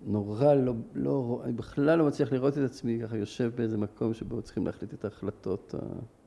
[0.05, 4.41] ונורא לא, לא, אני בכלל לא מצליח לראות את עצמי ככה יושב באיזה מקום שבו
[4.41, 5.75] צריכים להחליט את ההחלטות.
[5.75, 6.20] ה-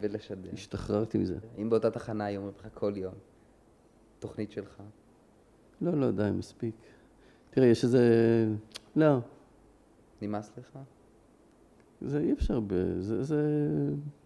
[0.00, 0.50] ולשדר.
[0.52, 1.38] השתחררתי מזה.
[1.58, 3.14] אם באותה תחנה היו אומרים לך כל יום,
[4.18, 4.82] תוכנית שלך,
[5.80, 6.74] לא, לא, די, מספיק.
[7.50, 8.02] תראה, יש איזה...
[8.96, 9.18] לא,
[10.22, 10.78] נמאס לך?
[12.00, 12.74] זה אי אפשר, ב...
[12.98, 13.42] זה, זה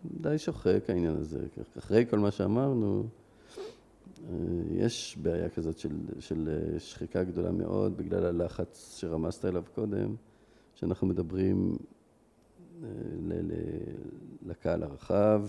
[0.05, 1.47] די שוחק העניין הזה.
[1.79, 3.07] אחרי כל מה שאמרנו,
[4.71, 10.15] יש בעיה כזאת של, של אה, שחיקה גדולה מאוד בגלל הלחץ שרמזת אליו קודם,
[10.75, 11.77] שאנחנו מדברים אה,
[14.47, 15.47] לקהל הרחב,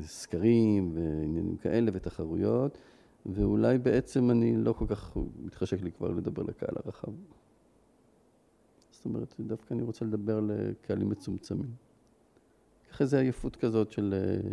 [0.00, 2.78] וסקרים ועניינים כאלה ותחרויות,
[3.26, 7.12] ואולי בעצם אני לא כל כך מתחשק לי כבר לדבר לקהל הרחב.
[8.90, 11.70] זאת אומרת, דווקא אני רוצה לדבר לקהלים מצומצמים.
[12.90, 14.50] ככה איזו עייפות כזאת של אה,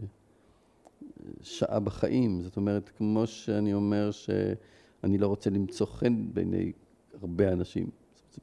[1.42, 2.42] שעה בחיים.
[2.42, 6.72] זאת אומרת, כמו שאני אומר שאני לא רוצה למצוא חן בעיני
[7.22, 7.90] הרבה אנשים.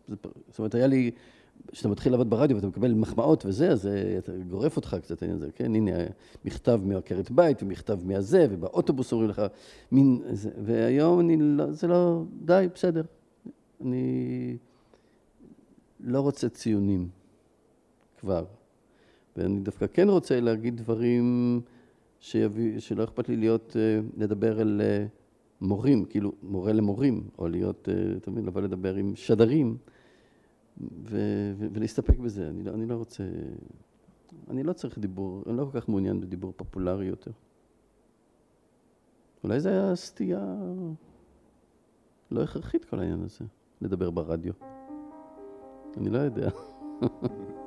[0.08, 1.10] זאת אומרת, היה לי,
[1.72, 3.88] כשאתה מתחיל לעבוד ברדיו ואתה מקבל מחמאות וזה, אז
[4.18, 5.74] אתה גורף אותך קצת הזה, כן?
[5.74, 5.92] הנה,
[6.44, 9.42] מכתב מעקרת בית ומכתב מהזה, ובאוטובוס אומרים לך,
[9.92, 10.22] מין...
[10.32, 13.02] זה, והיום אני לא, זה לא, די, בסדר.
[13.80, 14.56] אני
[16.00, 17.08] לא רוצה ציונים
[18.20, 18.44] כבר.
[19.36, 21.60] ואני דווקא כן רוצה להגיד דברים
[22.20, 25.06] שיביא, שלא אכפת לי להיות, אה, לדבר אל אה,
[25.60, 29.76] מורים, כאילו מורה למורים, או להיות, אה, אתה מבין, לבוא לדבר עם שדרים,
[30.80, 31.16] ו,
[31.56, 32.48] ו, ולהסתפק בזה.
[32.48, 33.24] אני לא, אני לא רוצה,
[34.50, 37.30] אני לא צריך דיבור, אני לא כל כך מעוניין בדיבור פופולרי יותר.
[39.44, 40.56] אולי זה היה סטייה
[42.30, 43.44] לא הכרחית כל העניין הזה,
[43.80, 44.52] לדבר ברדיו.
[45.96, 46.50] אני לא יודע.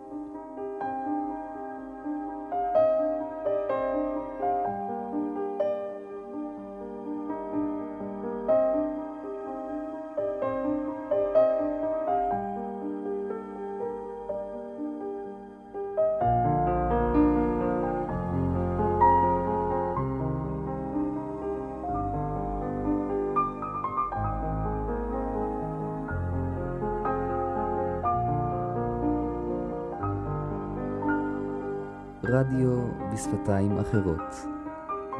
[33.21, 34.47] רדיו בשפתיים אחרות.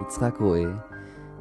[0.02, 0.72] יצחק רואה,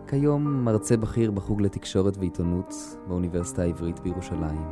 [0.06, 2.74] כיום מרצה בכיר בחוג לתקשורת ועיתונות
[3.08, 4.64] באוניברסיטה העברית בירושלים.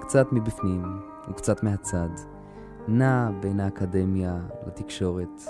[0.00, 0.82] קצת מבפנים
[1.30, 2.08] וקצת מהצד,
[2.88, 5.42] נע בין האקדמיה לתקשורת,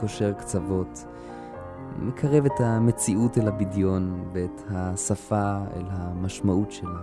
[0.00, 1.04] קושר קצוות,
[1.98, 7.00] מקרב את המציאות אל הבדיון ואת השפה אל המשמעות שלה,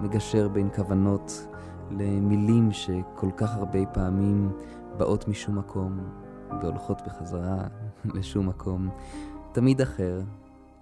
[0.00, 1.46] מגשר בין כוונות
[1.90, 4.52] למילים שכל כך הרבה פעמים
[4.96, 5.98] באות משום מקום
[6.62, 7.66] והולכות בחזרה
[8.04, 8.88] לשום מקום.
[9.52, 10.20] תמיד אחר,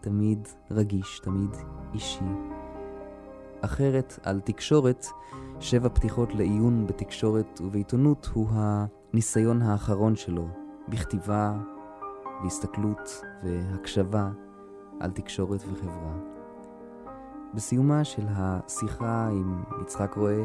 [0.01, 1.51] תמיד רגיש, תמיד
[1.95, 2.25] אישי.
[3.61, 5.07] אחרת על תקשורת,
[5.61, 10.49] שבע פתיחות לעיון בתקשורת ובעיתונות הוא הניסיון האחרון שלו
[10.89, 11.55] בכתיבה,
[12.43, 14.31] בהסתכלות והקשבה
[15.01, 16.15] על תקשורת וחברה.
[17.55, 20.45] בסיומה של השיחה עם יצחק רואה,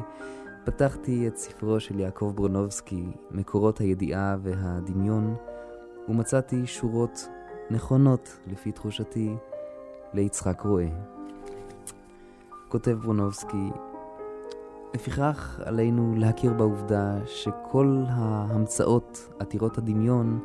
[0.71, 5.35] פתחתי את ספרו של יעקב ברונובסקי, מקורות הידיעה והדמיון,
[6.09, 7.29] ומצאתי שורות
[7.69, 9.35] נכונות, לפי תחושתי,
[10.13, 10.87] ליצחק רואה.
[12.67, 13.69] כותב ברונובסקי,
[14.93, 20.39] לפיכך עלינו להכיר בעובדה שכל ההמצאות עתירות הדמיון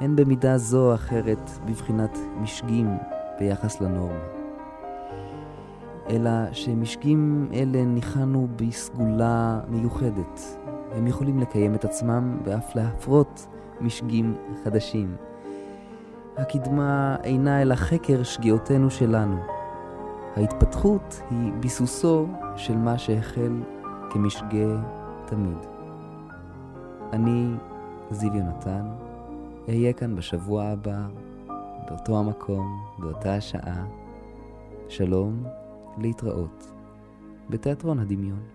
[0.00, 2.88] הן במידה זו או אחרת בבחינת משגים
[3.38, 4.43] ביחס לנורמה.
[6.10, 10.58] אלא שמשגים אלה ניחנו בסגולה מיוחדת.
[10.92, 13.46] הם יכולים לקיים את עצמם ואף להפרות
[13.80, 15.16] משגים חדשים.
[16.36, 19.36] הקדמה אינה אלא חקר שגיאותינו שלנו.
[20.36, 22.26] ההתפתחות היא ביסוסו
[22.56, 23.52] של מה שהחל
[24.10, 24.82] כמשגה
[25.26, 25.58] תמיד.
[27.12, 27.54] אני,
[28.10, 28.86] זיו יונתן,
[29.68, 31.06] אהיה כאן בשבוע הבא,
[31.88, 33.84] באותו המקום, באותה השעה.
[34.88, 35.44] שלום
[35.98, 36.72] להתראות
[37.50, 38.53] בתיאטרון הדמיון.